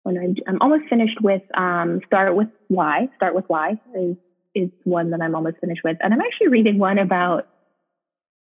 when 0.04 0.18
I'm, 0.18 0.36
I'm 0.48 0.58
almost 0.62 0.90
finished 0.90 1.20
with 1.22 1.42
um, 1.56 2.02
Start 2.08 2.36
with 2.36 2.48
Why. 2.68 3.10
Start 3.16 3.36
with 3.36 3.46
Why 3.48 3.80
is 3.96 4.16
is 4.56 4.70
one 4.84 5.12
that 5.12 5.22
I'm 5.22 5.36
almost 5.36 5.58
finished 5.62 5.82
with, 5.84 5.98
and 6.02 6.14
I'm 6.14 6.22
actually 6.22 6.48
reading 6.48 6.80
one 6.80 6.98
about 6.98 7.48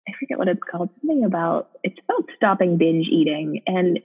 I 0.08 0.12
forget 0.18 0.38
what 0.38 0.48
it's 0.48 0.60
called. 0.70 0.90
Something 1.00 1.24
about 1.24 1.70
it's 1.82 1.98
about 2.08 2.28
stopping 2.36 2.76
binge 2.76 3.06
eating, 3.10 3.62
and 3.66 4.00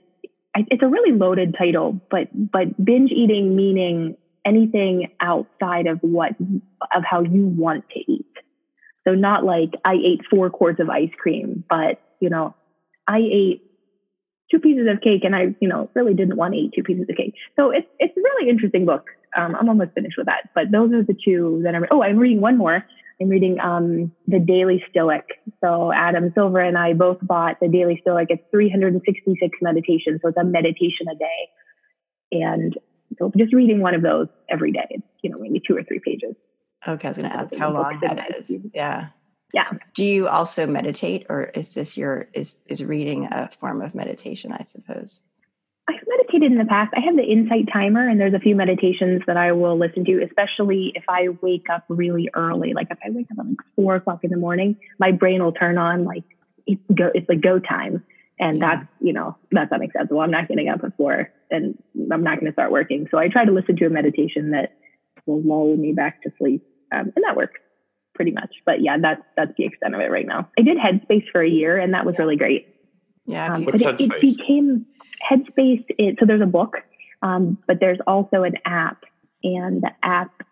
it's 0.54 0.82
a 0.82 0.88
really 0.88 1.16
loaded 1.16 1.54
title. 1.58 2.00
But 2.10 2.28
but 2.32 2.82
binge 2.82 3.10
eating 3.10 3.56
meaning 3.56 4.16
anything 4.44 5.10
outside 5.20 5.86
of 5.86 5.98
what 6.00 6.32
of 6.94 7.04
how 7.04 7.22
you 7.22 7.46
want 7.46 7.84
to 7.90 8.12
eat. 8.12 8.26
So 9.06 9.14
not 9.14 9.44
like 9.44 9.70
I 9.84 9.94
ate 9.94 10.20
four 10.30 10.50
quarts 10.50 10.80
of 10.80 10.88
ice 10.88 11.10
cream, 11.18 11.64
but 11.68 12.00
you 12.20 12.30
know 12.30 12.54
I 13.06 13.18
ate 13.18 13.69
two 14.50 14.58
pieces 14.58 14.86
of 14.90 15.00
cake 15.00 15.24
and 15.24 15.34
I, 15.34 15.54
you 15.60 15.68
know, 15.68 15.90
really 15.94 16.14
didn't 16.14 16.36
want 16.36 16.54
to 16.54 16.60
eat 16.60 16.72
two 16.74 16.82
pieces 16.82 17.06
of 17.08 17.16
cake. 17.16 17.34
So 17.56 17.70
it's, 17.70 17.86
it's 17.98 18.16
a 18.16 18.20
really 18.20 18.50
interesting 18.50 18.84
book. 18.84 19.06
Um, 19.36 19.54
I'm 19.54 19.68
almost 19.68 19.92
finished 19.94 20.16
with 20.18 20.26
that, 20.26 20.50
but 20.54 20.64
those 20.72 20.92
are 20.92 21.04
the 21.04 21.16
two 21.24 21.60
that 21.64 21.74
I'm, 21.74 21.84
oh, 21.90 22.02
I'm 22.02 22.18
reading 22.18 22.40
one 22.40 22.58
more. 22.58 22.84
I'm 23.20 23.28
reading, 23.28 23.60
um, 23.60 24.12
The 24.26 24.40
Daily 24.40 24.82
Stoic. 24.90 25.24
So 25.62 25.92
Adam 25.92 26.32
Silver 26.34 26.60
and 26.60 26.76
I 26.76 26.94
both 26.94 27.18
bought 27.22 27.60
The 27.60 27.68
Daily 27.68 27.98
Stoic. 28.00 28.28
It's 28.30 28.42
366 28.50 29.58
meditations. 29.62 30.20
So 30.22 30.28
it's 30.28 30.38
a 30.38 30.44
meditation 30.44 31.06
a 31.10 31.14
day. 31.14 32.42
And 32.44 32.76
so 33.18 33.30
just 33.36 33.52
reading 33.52 33.80
one 33.80 33.94
of 33.94 34.02
those 34.02 34.28
every 34.48 34.72
day, 34.72 34.86
it's, 34.90 35.06
you 35.22 35.30
know, 35.30 35.36
maybe 35.38 35.60
two 35.64 35.76
or 35.76 35.84
three 35.84 36.00
pages. 36.04 36.34
Okay. 36.88 37.08
I 37.08 37.10
was 37.10 37.18
going 37.18 37.30
to 37.30 37.36
ask 37.36 37.54
how 37.54 37.72
long 37.72 38.00
that 38.00 38.36
is. 38.38 38.50
Yeah 38.74 39.08
yeah. 39.52 39.70
Do 39.94 40.04
you 40.04 40.28
also 40.28 40.66
meditate 40.66 41.26
or 41.28 41.44
is 41.44 41.74
this 41.74 41.96
your 41.96 42.28
is 42.32 42.56
is 42.66 42.84
reading 42.84 43.26
a 43.26 43.50
form 43.60 43.82
of 43.82 43.94
meditation 43.94 44.52
i 44.52 44.62
suppose? 44.62 45.20
I've 45.88 46.06
meditated 46.06 46.52
in 46.52 46.58
the 46.58 46.66
past. 46.66 46.92
I 46.96 47.00
have 47.00 47.16
the 47.16 47.24
insight 47.24 47.68
timer 47.72 48.08
and 48.08 48.20
there's 48.20 48.34
a 48.34 48.38
few 48.38 48.54
meditations 48.54 49.22
that 49.26 49.36
i 49.36 49.52
will 49.52 49.78
listen 49.78 50.04
to 50.04 50.22
especially 50.22 50.92
if 50.94 51.04
i 51.08 51.28
wake 51.42 51.66
up 51.72 51.84
really 51.88 52.28
early 52.34 52.74
like 52.74 52.88
if 52.90 52.98
i 53.04 53.10
wake 53.10 53.26
up 53.32 53.38
at 53.38 53.46
like 53.46 53.56
four 53.76 53.96
o'clock 53.96 54.20
in 54.22 54.30
the 54.30 54.36
morning 54.36 54.76
my 54.98 55.10
brain 55.10 55.42
will 55.42 55.52
turn 55.52 55.78
on 55.78 56.04
like 56.04 56.24
it's 56.66 56.82
go 56.94 57.10
it's 57.14 57.28
like 57.28 57.40
go 57.40 57.58
time. 57.58 58.04
And 58.38 58.58
yeah. 58.58 58.76
that's 58.76 58.88
you 59.00 59.12
know 59.12 59.36
that's 59.50 59.72
unacceptable 59.72 60.20
i'm 60.20 60.30
not 60.30 60.48
getting 60.48 60.68
up 60.68 60.82
at 60.84 60.96
four 60.96 61.30
and 61.50 61.76
i'm 62.12 62.22
not 62.22 62.40
going 62.40 62.46
to 62.46 62.52
start 62.52 62.70
working. 62.70 63.08
So 63.10 63.18
i 63.18 63.28
try 63.28 63.44
to 63.44 63.52
listen 63.52 63.76
to 63.76 63.86
a 63.86 63.90
meditation 63.90 64.52
that 64.52 64.76
will 65.26 65.42
lull 65.42 65.76
me 65.76 65.92
back 65.92 66.22
to 66.22 66.32
sleep. 66.38 66.64
Um, 66.92 67.12
and 67.14 67.24
that 67.24 67.36
works 67.36 67.60
pretty 68.14 68.32
much. 68.32 68.54
But 68.64 68.82
yeah, 68.82 68.96
that's 69.00 69.22
that's 69.36 69.52
the 69.56 69.64
extent 69.64 69.94
of 69.94 70.00
it 70.00 70.10
right 70.10 70.26
now. 70.26 70.48
I 70.58 70.62
did 70.62 70.78
Headspace 70.78 71.24
for 71.32 71.42
a 71.42 71.48
year, 71.48 71.78
and 71.78 71.94
that 71.94 72.04
was 72.04 72.16
really 72.18 72.36
great. 72.36 72.74
Yeah, 73.26 73.54
um, 73.54 73.64
but 73.64 73.80
it, 73.80 74.00
it, 74.00 74.20
became 74.20 74.86
Headspace. 75.30 75.84
It, 75.88 76.16
so 76.18 76.26
there's 76.26 76.42
a 76.42 76.46
book, 76.46 76.76
um, 77.22 77.58
but 77.66 77.78
there's 77.80 77.98
also 78.06 78.42
an 78.42 78.54
app, 78.64 79.04
and 79.42 79.82
the 79.82 79.90
app 80.02 80.42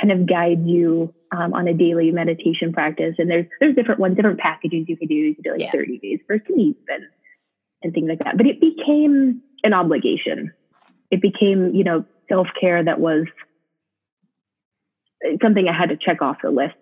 kind 0.00 0.12
of 0.12 0.26
guides 0.28 0.60
you 0.64 1.12
um, 1.32 1.52
on 1.52 1.68
a 1.68 1.74
daily 1.74 2.10
meditation 2.10 2.72
practice. 2.72 3.14
And 3.18 3.30
there's 3.30 3.46
there's 3.60 3.74
different 3.74 4.00
ones, 4.00 4.16
different 4.16 4.38
packages 4.38 4.86
you 4.88 4.96
could 4.96 5.08
do. 5.08 5.14
You 5.14 5.34
could 5.34 5.44
do 5.44 5.52
like 5.52 5.60
yeah. 5.60 5.72
30 5.72 5.98
days 5.98 6.20
for 6.26 6.38
sleep 6.46 6.78
and 6.88 7.04
and 7.82 7.94
things 7.94 8.08
like 8.08 8.20
that. 8.20 8.36
But 8.36 8.46
it 8.46 8.60
became 8.60 9.42
an 9.64 9.72
obligation. 9.72 10.52
It 11.10 11.20
became 11.20 11.74
you 11.74 11.84
know 11.84 12.04
self 12.28 12.48
care 12.60 12.82
that 12.84 13.00
was 13.00 13.26
something 15.42 15.66
I 15.68 15.76
had 15.76 15.90
to 15.90 15.96
check 15.96 16.22
off 16.22 16.38
the 16.42 16.50
list 16.50 16.74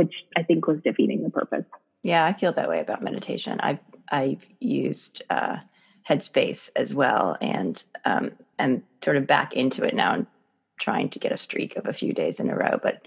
which 0.00 0.14
I 0.34 0.42
think 0.42 0.66
was 0.66 0.78
defeating 0.82 1.22
the 1.22 1.28
purpose. 1.28 1.66
Yeah, 2.02 2.24
I 2.24 2.32
feel 2.32 2.52
that 2.54 2.70
way 2.70 2.80
about 2.80 3.02
meditation. 3.02 3.60
I've 3.60 3.80
I've 4.10 4.42
used 4.58 5.22
uh, 5.28 5.58
Headspace 6.08 6.70
as 6.74 6.94
well, 6.94 7.36
and 7.42 7.84
um, 8.06 8.30
I'm 8.58 8.82
sort 9.04 9.18
of 9.18 9.26
back 9.26 9.52
into 9.52 9.84
it 9.84 9.94
now 9.94 10.14
and 10.14 10.26
trying 10.80 11.10
to 11.10 11.18
get 11.18 11.32
a 11.32 11.36
streak 11.36 11.76
of 11.76 11.86
a 11.86 11.92
few 11.92 12.14
days 12.14 12.40
in 12.40 12.48
a 12.48 12.56
row. 12.56 12.80
But 12.82 13.06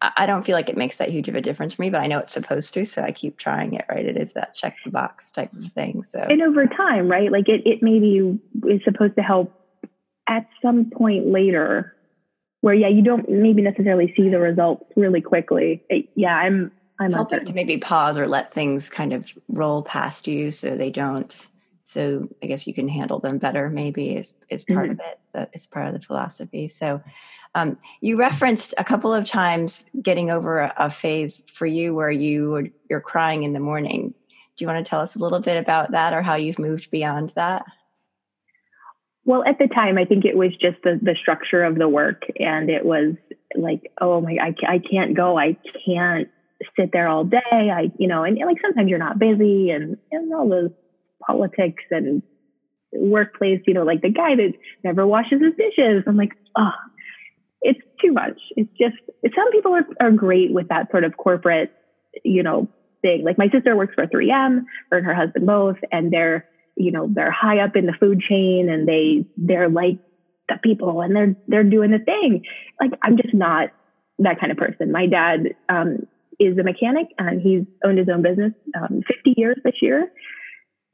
I 0.00 0.26
don't 0.26 0.44
feel 0.44 0.54
like 0.54 0.68
it 0.68 0.76
makes 0.76 0.98
that 0.98 1.10
huge 1.10 1.28
of 1.28 1.34
a 1.34 1.40
difference 1.40 1.74
for 1.74 1.82
me, 1.82 1.90
but 1.90 2.00
I 2.00 2.06
know 2.06 2.20
it's 2.20 2.32
supposed 2.32 2.72
to, 2.74 2.84
so 2.84 3.02
I 3.02 3.10
keep 3.10 3.36
trying 3.36 3.72
it. 3.72 3.84
Right? 3.88 4.06
It 4.06 4.16
is 4.16 4.32
that 4.34 4.54
check 4.54 4.76
the 4.84 4.92
box 4.92 5.32
type 5.32 5.52
of 5.54 5.72
thing. 5.72 6.04
So 6.04 6.20
and 6.20 6.40
over 6.40 6.68
time, 6.68 7.08
right? 7.08 7.32
Like 7.32 7.48
it, 7.48 7.66
it 7.66 7.82
maybe 7.82 8.38
is 8.68 8.80
supposed 8.84 9.16
to 9.16 9.22
help 9.22 9.52
at 10.28 10.46
some 10.62 10.88
point 10.88 11.26
later 11.26 11.96
where 12.62 12.74
yeah 12.74 12.88
you 12.88 13.02
don't 13.02 13.28
maybe 13.28 13.62
necessarily 13.62 14.12
see 14.16 14.28
the 14.28 14.40
results 14.40 14.84
really 14.96 15.20
quickly. 15.20 15.82
It, 15.88 16.08
yeah 16.14 16.34
i'm 16.34 16.72
i'm 16.98 17.12
helping 17.12 17.44
to 17.44 17.52
maybe 17.52 17.76
pause 17.76 18.18
or 18.18 18.26
let 18.26 18.52
things 18.52 18.88
kind 18.88 19.12
of 19.12 19.30
roll 19.48 19.82
past 19.82 20.26
you 20.26 20.50
so 20.50 20.76
they 20.76 20.90
don't 20.90 21.48
so 21.84 22.28
i 22.42 22.46
guess 22.46 22.66
you 22.66 22.74
can 22.74 22.88
handle 22.88 23.18
them 23.18 23.38
better 23.38 23.68
maybe 23.68 24.16
is 24.16 24.34
is 24.48 24.64
part 24.64 24.90
mm-hmm. 24.90 25.00
of 25.00 25.06
it 25.06 25.18
that 25.32 25.50
is 25.52 25.66
part 25.66 25.86
of 25.86 25.94
the 25.94 26.00
philosophy. 26.00 26.68
So 26.68 27.02
um, 27.54 27.76
you 28.00 28.16
referenced 28.18 28.74
a 28.78 28.84
couple 28.84 29.12
of 29.12 29.26
times 29.26 29.90
getting 30.00 30.30
over 30.30 30.60
a, 30.60 30.74
a 30.78 30.90
phase 30.90 31.44
for 31.52 31.66
you 31.66 31.94
where 31.94 32.10
you 32.10 32.50
would, 32.50 32.72
you're 32.88 33.00
crying 33.00 33.42
in 33.42 33.52
the 33.52 33.60
morning. 33.60 34.14
Do 34.56 34.64
you 34.64 34.66
want 34.66 34.84
to 34.84 34.88
tell 34.88 35.00
us 35.00 35.16
a 35.16 35.18
little 35.18 35.40
bit 35.40 35.56
about 35.56 35.92
that 35.92 36.14
or 36.14 36.22
how 36.22 36.34
you've 36.34 36.58
moved 36.58 36.90
beyond 36.90 37.32
that 37.36 37.64
well, 39.24 39.44
at 39.46 39.58
the 39.58 39.68
time, 39.68 39.98
I 39.98 40.04
think 40.04 40.24
it 40.24 40.36
was 40.36 40.50
just 40.52 40.82
the, 40.82 40.98
the 41.00 41.16
structure 41.20 41.62
of 41.62 41.76
the 41.76 41.88
work. 41.88 42.22
And 42.40 42.68
it 42.68 42.84
was 42.84 43.14
like, 43.54 43.92
oh 44.00 44.20
my, 44.20 44.36
I, 44.40 44.54
I 44.68 44.78
can't 44.78 45.14
go. 45.14 45.38
I 45.38 45.56
can't 45.86 46.28
sit 46.76 46.90
there 46.92 47.08
all 47.08 47.24
day. 47.24 47.40
I, 47.52 47.92
you 47.98 48.08
know, 48.08 48.24
and, 48.24 48.36
like 48.38 48.58
sometimes 48.60 48.88
you're 48.88 48.98
not 48.98 49.18
busy 49.18 49.70
and, 49.70 49.96
and 50.10 50.34
all 50.34 50.48
those 50.48 50.70
politics 51.24 51.84
and 51.90 52.22
workplace, 52.92 53.60
you 53.66 53.74
know, 53.74 53.84
like 53.84 54.02
the 54.02 54.10
guy 54.10 54.34
that 54.34 54.54
never 54.82 55.06
washes 55.06 55.40
his 55.40 55.54
dishes. 55.56 56.02
I'm 56.06 56.16
like, 56.16 56.32
oh, 56.56 56.70
it's 57.62 57.80
too 58.00 58.12
much. 58.12 58.40
It's 58.56 58.70
just, 58.76 58.96
some 59.36 59.52
people 59.52 59.74
are, 59.74 59.86
are 60.00 60.10
great 60.10 60.52
with 60.52 60.68
that 60.68 60.90
sort 60.90 61.04
of 61.04 61.16
corporate, 61.16 61.72
you 62.24 62.42
know, 62.42 62.68
thing. 63.02 63.24
Like 63.24 63.38
my 63.38 63.48
sister 63.50 63.76
works 63.76 63.94
for 63.94 64.06
3M, 64.06 64.64
her 64.90 64.98
and 64.98 65.06
her 65.06 65.14
husband 65.14 65.46
both, 65.46 65.76
and 65.92 66.12
they're, 66.12 66.48
you 66.76 66.90
know 66.90 67.08
they're 67.12 67.30
high 67.30 67.58
up 67.58 67.76
in 67.76 67.86
the 67.86 67.92
food 67.98 68.20
chain 68.20 68.68
and 68.68 68.88
they 68.88 69.26
they're 69.36 69.68
like 69.68 69.98
the 70.48 70.58
people 70.62 71.00
and 71.00 71.14
they're 71.14 71.36
they're 71.48 71.64
doing 71.64 71.90
the 71.90 71.98
thing. 71.98 72.44
Like 72.80 72.92
i'm 73.02 73.16
just 73.16 73.34
not 73.34 73.70
that 74.18 74.38
kind 74.38 74.52
of 74.52 74.58
person. 74.58 74.92
My 74.92 75.06
dad 75.06 75.54
um, 75.68 76.06
is 76.38 76.56
a 76.58 76.62
mechanic 76.62 77.08
and 77.18 77.40
he's 77.40 77.64
owned 77.84 77.98
his 77.98 78.08
own 78.08 78.22
business 78.22 78.52
um, 78.76 79.02
50 79.06 79.34
years 79.36 79.56
this 79.64 79.74
year. 79.80 80.12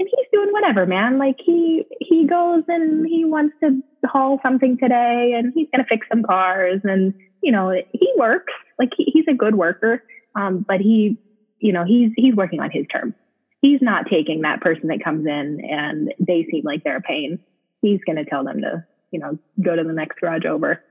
And 0.00 0.08
he's 0.08 0.26
doing 0.32 0.52
whatever 0.52 0.86
man. 0.86 1.18
Like 1.18 1.36
he 1.44 1.84
he 2.00 2.26
goes 2.26 2.62
and 2.68 3.06
he 3.06 3.24
wants 3.24 3.56
to 3.62 3.80
haul 4.06 4.38
something 4.42 4.78
today 4.78 5.34
and 5.36 5.52
he's 5.54 5.66
going 5.74 5.84
to 5.84 5.88
fix 5.88 6.06
some 6.08 6.22
cars 6.22 6.80
and 6.84 7.12
you 7.42 7.50
know 7.50 7.72
he 7.92 8.12
works. 8.16 8.52
Like 8.78 8.90
he, 8.96 9.10
he's 9.12 9.26
a 9.28 9.34
good 9.34 9.56
worker 9.56 10.02
um, 10.38 10.64
but 10.66 10.80
he 10.80 11.18
you 11.58 11.72
know 11.72 11.84
he's 11.84 12.10
he's 12.16 12.34
working 12.34 12.60
on 12.60 12.70
his 12.70 12.86
terms 12.92 13.14
he's 13.60 13.80
not 13.82 14.06
taking 14.10 14.42
that 14.42 14.60
person 14.60 14.88
that 14.88 15.02
comes 15.02 15.26
in 15.26 15.60
and 15.68 16.14
they 16.18 16.46
seem 16.50 16.62
like 16.64 16.84
they're 16.84 16.96
a 16.96 17.02
pain. 17.02 17.40
He's 17.82 18.00
going 18.04 18.16
to 18.16 18.24
tell 18.24 18.44
them 18.44 18.60
to, 18.62 18.84
you 19.10 19.20
know, 19.20 19.38
go 19.62 19.74
to 19.74 19.84
the 19.84 19.92
next 19.92 20.20
garage 20.20 20.44
over. 20.44 20.82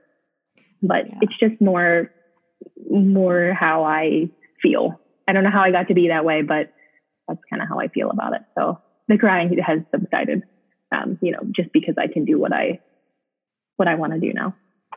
But 0.82 1.08
yeah. 1.08 1.18
it's 1.22 1.38
just 1.38 1.60
more, 1.60 2.10
more 2.90 3.54
how 3.58 3.84
I 3.84 4.30
feel. 4.62 5.00
I 5.26 5.32
don't 5.32 5.44
know 5.44 5.50
how 5.50 5.62
I 5.62 5.70
got 5.70 5.88
to 5.88 5.94
be 5.94 6.08
that 6.08 6.24
way, 6.24 6.42
but 6.42 6.72
that's 7.26 7.40
kind 7.50 7.62
of 7.62 7.68
how 7.68 7.80
I 7.80 7.88
feel 7.88 8.10
about 8.10 8.34
it. 8.34 8.42
So 8.56 8.80
the 9.08 9.18
crying 9.18 9.56
has 9.64 9.80
subsided, 9.90 10.42
um, 10.92 11.18
you 11.20 11.32
know, 11.32 11.40
just 11.54 11.72
because 11.72 11.96
I 11.98 12.06
can 12.06 12.24
do 12.24 12.38
what 12.38 12.52
I, 12.52 12.80
what 13.76 13.88
I 13.88 13.94
want 13.94 14.12
to 14.12 14.20
do 14.20 14.32
now. 14.32 14.54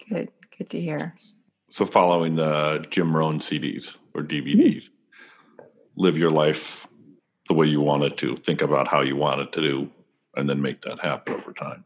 Good. 0.09 0.29
Good 0.57 0.69
to 0.71 0.81
hear. 0.81 1.15
So, 1.69 1.85
following 1.85 2.35
the 2.35 2.85
Jim 2.89 3.15
Rohn 3.15 3.39
CDs 3.39 3.95
or 4.13 4.23
DVDs, 4.23 4.83
mm-hmm. 4.83 5.65
live 5.95 6.17
your 6.17 6.29
life 6.29 6.85
the 7.51 7.57
way 7.57 7.67
you 7.67 7.81
want 7.81 8.01
it 8.03 8.15
to, 8.15 8.33
think 8.37 8.61
about 8.61 8.87
how 8.87 9.01
you 9.01 9.17
want 9.17 9.41
it 9.41 9.51
to 9.51 9.59
do, 9.59 9.89
and 10.37 10.47
then 10.49 10.61
make 10.61 10.81
that 10.83 10.97
happen 11.01 11.33
over 11.33 11.51
time. 11.51 11.83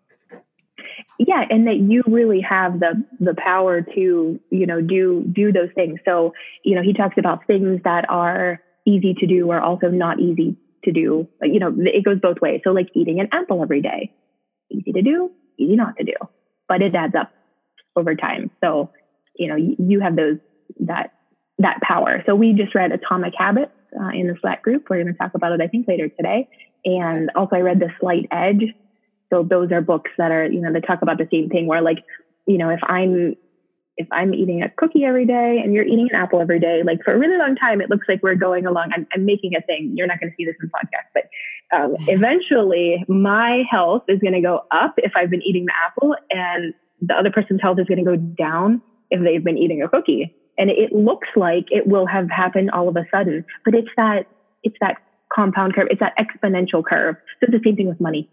Yeah, 1.18 1.44
and 1.50 1.66
that 1.66 1.78
you 1.78 2.04
really 2.06 2.42
have 2.42 2.80
the 2.80 3.04
the 3.20 3.34
power 3.34 3.82
to, 3.82 4.40
you 4.52 4.66
know, 4.68 4.80
do 4.80 5.24
do 5.26 5.52
those 5.52 5.70
things. 5.74 6.00
So, 6.06 6.34
you 6.64 6.76
know, 6.76 6.84
he 6.84 6.94
talks 6.94 7.16
about 7.18 7.48
things 7.48 7.82
that 7.84 8.06
are 8.10 8.62
easy 8.86 9.16
to 9.16 9.26
do 9.26 9.50
are 9.50 9.60
also 9.60 9.88
not 9.88 10.20
easy 10.20 10.56
to 10.84 10.92
do. 10.92 11.28
You 11.42 11.60
know, 11.60 11.74
it 11.80 12.06
goes 12.06 12.20
both 12.22 12.40
ways. 12.42 12.62
So 12.64 12.70
like 12.70 12.90
eating 12.94 13.20
an 13.20 13.30
apple 13.32 13.64
every 13.64 13.82
day, 13.82 14.14
easy 14.70 14.92
to 14.92 15.02
do, 15.02 15.32
easy 15.58 15.76
not 15.76 15.98
to 15.98 16.04
do, 16.04 16.14
but 16.68 16.84
it 16.84 16.94
adds 16.94 17.16
up 17.16 17.32
over 17.96 18.14
time. 18.14 18.52
So, 18.64 18.92
you 19.36 19.48
know, 19.48 19.56
you 19.56 20.00
have 20.02 20.16
those, 20.16 20.38
that, 20.82 21.14
that 21.58 21.80
power. 21.82 22.22
So 22.28 22.36
we 22.36 22.54
just 22.54 22.76
read 22.76 22.92
Atomic 22.92 23.34
Habits 23.36 23.72
uh, 24.00 24.10
in 24.10 24.28
the 24.28 24.36
Slack 24.42 24.64
group. 24.64 24.88
We're 24.90 25.02
going 25.02 25.14
to 25.14 25.18
talk 25.18 25.32
about 25.36 25.52
it, 25.52 25.62
I 25.62 25.68
think, 25.68 25.88
later 25.88 26.10
today. 26.10 26.48
And 26.86 27.32
also 27.36 27.56
I 27.56 27.60
read 27.60 27.80
The 27.80 27.90
Slight 28.00 28.28
Edge. 28.32 28.74
So 29.32 29.44
those 29.44 29.72
are 29.72 29.82
books 29.82 30.12
that 30.18 30.32
are, 30.32 30.46
you 30.46 30.62
know, 30.62 30.72
they 30.72 30.82
talk 30.82 31.02
about 31.02 31.18
the 31.18 31.28
same 31.32 31.50
thing 31.50 31.68
where 31.68 31.82
like, 31.82 31.98
you 32.46 32.58
know, 32.58 32.70
if 32.70 32.80
I'm 32.84 33.36
if 33.98 34.08
I'm 34.12 34.34
eating 34.34 34.62
a 34.62 34.70
cookie 34.70 35.06
every 35.06 35.26
day 35.26 35.62
and 35.64 35.74
you're 35.74 35.86
eating 35.86 36.10
an 36.12 36.16
apple 36.16 36.42
every 36.42 36.60
day, 36.60 36.84
like 36.84 37.02
for 37.04 37.14
a 37.14 37.18
really 37.18 37.38
long 37.38 37.56
time, 37.56 37.80
it 37.80 37.90
looks 37.90 38.06
like 38.10 38.22
we're 38.22 38.36
going 38.36 38.66
along. 38.66 38.92
I'm, 38.94 39.08
I'm 39.14 39.26
making 39.26 39.56
a 39.56 39.62
thing. 39.62 39.94
You're 39.96 40.08
not 40.08 40.20
going 40.20 40.32
to 40.32 40.36
see 40.36 40.46
this 40.46 40.56
in 40.62 40.70
podcast, 40.70 41.08
but 41.14 41.30
um, 41.76 41.96
eventually 42.08 43.06
my 43.08 43.64
health 43.70 44.04
is 44.10 44.20
going 44.20 44.34
to 44.34 44.42
go 44.42 44.64
up 44.72 44.96
if 44.98 45.14
I've 45.16 45.30
been 45.30 45.42
eating 45.44 45.66
the 45.66 45.74
apple, 45.88 46.16
and 46.30 46.74
the 47.02 47.16
other 47.16 47.32
person's 47.32 47.62
health 47.62 47.80
is 47.80 47.88
going 47.88 48.04
to 48.04 48.04
go 48.04 48.18
down 48.18 48.82
if 49.12 49.24
they've 49.24 49.44
been 49.44 49.58
eating 49.58 49.82
a 49.82 49.88
cookie. 49.88 50.36
And 50.58 50.70
it 50.70 50.94
looks 50.94 51.28
like 51.36 51.66
it 51.70 51.88
will 51.88 52.06
have 52.06 52.30
happened 52.30 52.72
all 52.72 52.88
of 52.88 52.96
a 52.96 53.06
sudden, 53.12 53.46
but 53.66 53.76
it's 53.76 53.90
that 53.98 54.28
it's 54.64 54.78
that 54.82 54.98
compound 55.34 55.76
curve. 55.76 55.88
It's 55.92 56.00
that 56.00 56.18
exponential 56.18 56.84
curve. 56.84 57.16
So 57.40 57.48
it's 57.48 57.52
the 57.52 57.62
same 57.64 57.76
thing 57.76 57.88
with 57.88 58.00
money. 58.00 58.30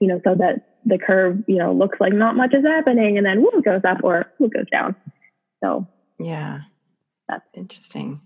You 0.00 0.08
know, 0.08 0.20
so 0.22 0.34
that 0.36 0.78
the 0.84 0.98
curve, 0.98 1.42
you 1.46 1.56
know, 1.56 1.72
looks 1.72 1.98
like 2.00 2.12
not 2.12 2.36
much 2.36 2.54
is 2.54 2.64
happening 2.64 3.18
and 3.18 3.26
then 3.26 3.42
whoop 3.42 3.64
goes 3.64 3.82
up 3.84 3.98
or 4.04 4.32
whoop 4.38 4.52
goes 4.54 4.70
down. 4.70 4.94
So 5.62 5.86
yeah, 6.18 6.60
that's 7.28 7.46
interesting. 7.54 8.20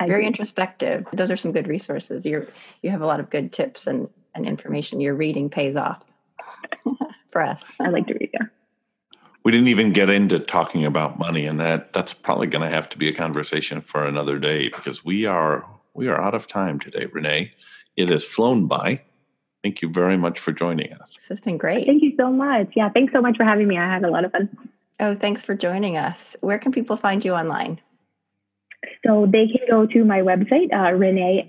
I 0.00 0.06
Very 0.06 0.26
introspective. 0.26 1.06
Those 1.12 1.30
are 1.30 1.36
some 1.36 1.52
good 1.52 1.68
resources. 1.68 2.26
You're 2.26 2.46
you 2.82 2.90
have 2.90 3.02
a 3.02 3.06
lot 3.06 3.20
of 3.20 3.30
good 3.30 3.52
tips 3.52 3.86
and, 3.86 4.08
and 4.34 4.46
information. 4.46 5.00
Your 5.00 5.14
reading 5.14 5.48
pays 5.50 5.76
off 5.76 6.02
for 7.30 7.42
us. 7.42 7.70
I 7.80 7.88
like 7.88 8.06
to 8.08 8.14
read, 8.14 8.30
yeah. 8.32 8.45
We 9.46 9.52
didn't 9.52 9.68
even 9.68 9.92
get 9.92 10.10
into 10.10 10.40
talking 10.40 10.84
about 10.84 11.20
money, 11.20 11.46
and 11.46 11.60
that 11.60 11.92
that's 11.92 12.12
probably 12.12 12.48
going 12.48 12.68
to 12.68 12.74
have 12.74 12.88
to 12.88 12.98
be 12.98 13.06
a 13.06 13.12
conversation 13.12 13.80
for 13.80 14.04
another 14.04 14.40
day 14.40 14.64
because 14.70 15.04
we 15.04 15.24
are 15.24 15.64
we 15.94 16.08
are 16.08 16.20
out 16.20 16.34
of 16.34 16.48
time 16.48 16.80
today, 16.80 17.06
Renee. 17.12 17.52
It 17.96 18.08
has 18.08 18.24
flown 18.24 18.66
by. 18.66 19.02
Thank 19.62 19.82
you 19.82 19.88
very 19.88 20.16
much 20.16 20.40
for 20.40 20.50
joining 20.50 20.92
us. 20.94 21.14
This 21.14 21.28
has 21.28 21.40
been 21.40 21.58
great. 21.58 21.86
Thank 21.86 22.02
you 22.02 22.12
so 22.16 22.32
much. 22.32 22.72
Yeah, 22.74 22.88
thanks 22.88 23.12
so 23.12 23.20
much 23.20 23.36
for 23.36 23.44
having 23.44 23.68
me. 23.68 23.78
I 23.78 23.84
had 23.84 24.02
a 24.02 24.10
lot 24.10 24.24
of 24.24 24.32
fun. 24.32 24.48
Oh, 24.98 25.14
thanks 25.14 25.44
for 25.44 25.54
joining 25.54 25.96
us. 25.96 26.34
Where 26.40 26.58
can 26.58 26.72
people 26.72 26.96
find 26.96 27.24
you 27.24 27.32
online? 27.32 27.80
So 29.06 29.26
they 29.30 29.46
can 29.46 29.66
go 29.68 29.86
to 29.86 30.04
my 30.04 30.20
website, 30.20 30.72
uh, 30.72 30.92
reneemzw.com, 30.96 31.48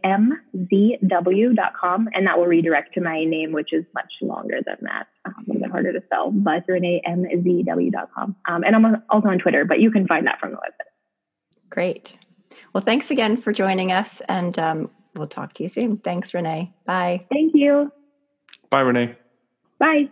and 2.14 2.28
that 2.28 2.38
will 2.38 2.46
redirect 2.46 2.94
to 2.96 3.02
my 3.02 3.24
name, 3.24 3.52
which 3.52 3.74
is 3.74 3.86
much 3.94 4.12
longer 4.22 4.60
than 4.66 4.78
that, 4.82 5.08
um, 5.26 5.34
a 5.38 5.42
little 5.48 5.62
bit 5.62 5.72
harder 5.72 5.94
to 5.94 6.02
spell, 6.06 6.32
but 6.32 6.66
reneemzw.com. 6.68 8.36
Um, 8.48 8.64
and 8.64 8.76
I'm 8.76 9.04
also 9.10 9.28
on 9.30 9.40
Twitter, 9.40 9.66
but 9.66 9.80
you 9.80 9.92
can 9.92 10.08
find 10.08 10.26
that 10.28 10.40
from 10.40 10.52
the 10.52 10.58
website. 10.58 10.92
Great. 11.70 12.16
Well, 12.74 12.84
thanks 12.84 13.12
again 13.12 13.38
for 13.38 13.52
joining 13.52 13.92
us, 13.92 14.22
and 14.28 14.58
um, 14.58 14.90
we'll 15.16 15.28
talk 15.28 15.54
to 15.56 15.64
you 15.64 15.70
soon. 15.70 15.98
Thanks, 15.98 16.34
Renee. 16.34 16.74
Bye. 16.86 17.26
Thank 17.32 17.54
you. 17.56 17.92
Bye, 18.70 18.82
Renee. 18.82 19.16
Bye. 19.80 20.10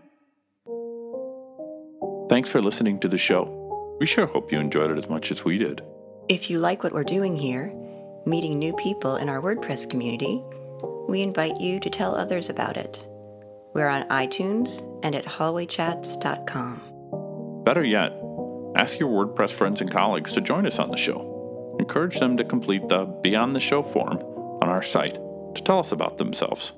Thanks 2.30 2.50
for 2.50 2.62
listening 2.62 3.00
to 3.00 3.08
the 3.08 3.18
show. 3.18 3.98
We 4.00 4.06
sure 4.06 4.26
hope 4.26 4.52
you 4.52 4.60
enjoyed 4.60 4.92
it 4.92 4.98
as 4.98 5.10
much 5.10 5.32
as 5.32 5.46
we 5.46 5.58
did. 5.58 5.82
If 6.28 6.50
you 6.50 6.58
like 6.58 6.84
what 6.84 6.92
we're 6.92 7.04
doing 7.04 7.38
here, 7.38 7.72
meeting 8.26 8.58
new 8.58 8.74
people 8.74 9.18
in 9.18 9.30
our 9.30 9.40
WordPress 9.40 9.88
community, 9.88 10.44
we 11.08 11.22
invite 11.22 11.62
you 11.62 11.80
to 11.80 11.88
tell 11.88 12.16
others 12.16 12.50
about 12.50 12.78
it. 12.78 13.06
We're 13.76 13.90
on 13.90 14.10
iTunes 14.10 14.82
and 15.04 15.14
at 15.14 15.26
hallwaychats.com. 15.26 17.62
Better 17.64 17.84
yet, 17.84 18.20
ask 18.76 19.00
your 19.00 19.10
WordPress 19.10 19.52
friends 19.52 19.82
and 19.82 19.92
colleagues 19.92 20.32
to 20.32 20.42
join 20.42 20.66
us 20.66 20.80
on 20.80 20.90
the 20.90 20.98
show. 20.98 21.78
Encourage 21.80 22.18
them 22.18 22.38
to 22.38 22.44
complete 22.44 22.90
the 22.90 23.06
Be 23.22 23.36
on 23.36 23.54
the 23.54 23.60
Show 23.60 23.84
form 23.84 24.18
on 24.64 24.68
our 24.68 24.82
site 24.82 25.20
to 25.54 25.62
tell 25.64 25.78
us 25.78 25.92
about 25.92 26.18
themselves. 26.18 26.74